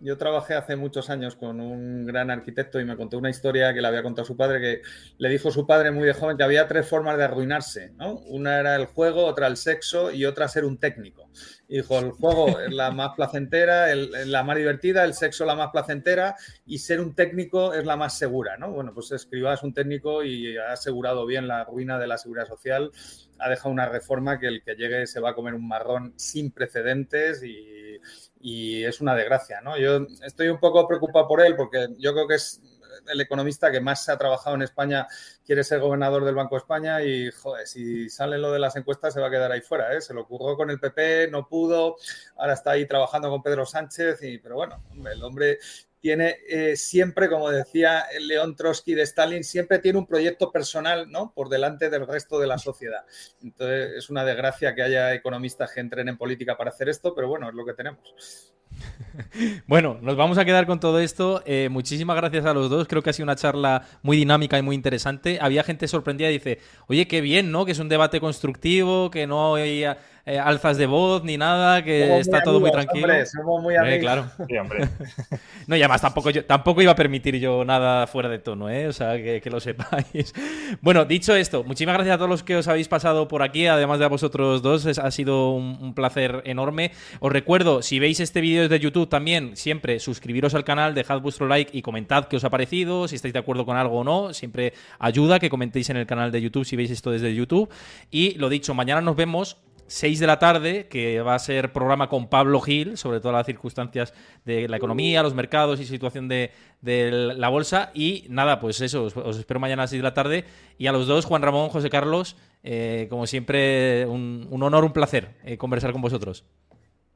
[0.04, 3.80] Yo trabajé hace muchos años con un gran arquitecto y me contó una historia que
[3.80, 4.82] le había contado su padre, que
[5.18, 8.16] le dijo su padre muy de joven que había tres formas de arruinarse, ¿no?
[8.28, 11.30] Una era el juego, otra el sexo y otra ser un técnico.
[11.74, 16.36] Y el juego es la más placentera, la más divertida, el sexo la más placentera
[16.68, 18.70] y ser un técnico es la más segura, ¿no?
[18.70, 22.45] Bueno, pues Escribá es un técnico y ha asegurado bien la ruina de la seguridad
[22.45, 22.91] social,
[23.40, 26.52] ha dejado una reforma que el que llegue se va a comer un marrón sin
[26.52, 28.00] precedentes y
[28.44, 29.78] y es una desgracia, ¿no?
[29.78, 32.62] Yo estoy un poco preocupado por él porque yo creo que es
[33.07, 35.07] el economista que más se ha trabajado en España,
[35.45, 37.30] quiere ser gobernador del Banco de España y,
[37.65, 40.02] si sale lo de las encuestas se va a quedar ahí fuera, ¿eh?
[40.02, 41.98] Se lo ocurrió con el PP, no pudo,
[42.38, 45.60] ahora está ahí trabajando con Pedro Sánchez, y, pero bueno, el hombre
[46.03, 51.32] tiene eh, siempre, como decía León Trotsky de Stalin, siempre tiene un proyecto personal ¿no?
[51.34, 53.06] por delante del resto de la sociedad.
[53.41, 57.30] Entonces es una desgracia que haya economistas que entren en política para hacer esto, pero
[57.30, 58.53] bueno, es lo que tenemos.
[59.68, 61.44] Bueno, nos vamos a quedar con todo esto.
[61.46, 62.88] Eh, muchísimas gracias a los dos.
[62.88, 65.38] Creo que ha sido una charla muy dinámica y muy interesante.
[65.42, 67.66] Había gente sorprendida y dice, oye, qué bien, ¿no?
[67.66, 69.86] Que es un debate constructivo, que no hay
[70.26, 73.08] eh, alzas de voz ni nada, que está todo muy tranquilo.
[73.08, 74.00] Hombre, somos muy amigos.
[74.00, 74.32] claro.
[75.68, 78.88] no, y además tampoco, yo, tampoco iba a permitir yo nada fuera de tono, ¿eh?
[78.88, 80.34] O sea, que, lo sepáis.
[80.82, 84.00] Bueno, dicho esto, muchísimas gracias a todos los que os habéis pasado por aquí, además
[84.00, 84.86] de a vosotros dos.
[84.98, 86.91] ha sido un, placer enorme.
[87.20, 91.48] Os recuerdo, si veis este vídeo desde YouTube también, siempre suscribiros al canal, dejad vuestro
[91.48, 94.34] like y comentad qué os ha parecido, si estáis de acuerdo con algo o no.
[94.34, 97.70] Siempre ayuda que comentéis en el canal de YouTube si veis esto desde YouTube.
[98.10, 99.58] Y lo dicho, mañana nos vemos
[99.94, 103.45] 6 de la tarde, que va a ser programa con Pablo Gil, sobre todas las
[103.45, 104.11] circunstancias
[104.44, 106.52] de la economía, los mercados y situación de,
[106.82, 107.91] la bolsa.
[107.94, 110.45] Y nada, pues eso, os, espero mañana a las 6 de la tarde.
[110.80, 115.36] Y a los dos, Juan Ramón, José Carlos, eh, como siempre, un, honor, un placer
[115.44, 116.44] eh, conversar con vosotros.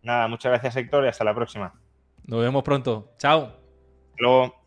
[0.04, 1.74] Nada, muchas gracias Héctor y hasta la próxima.
[2.26, 3.12] Nos vemos pronto.
[3.18, 3.54] Chao.
[4.20, 4.67] luego.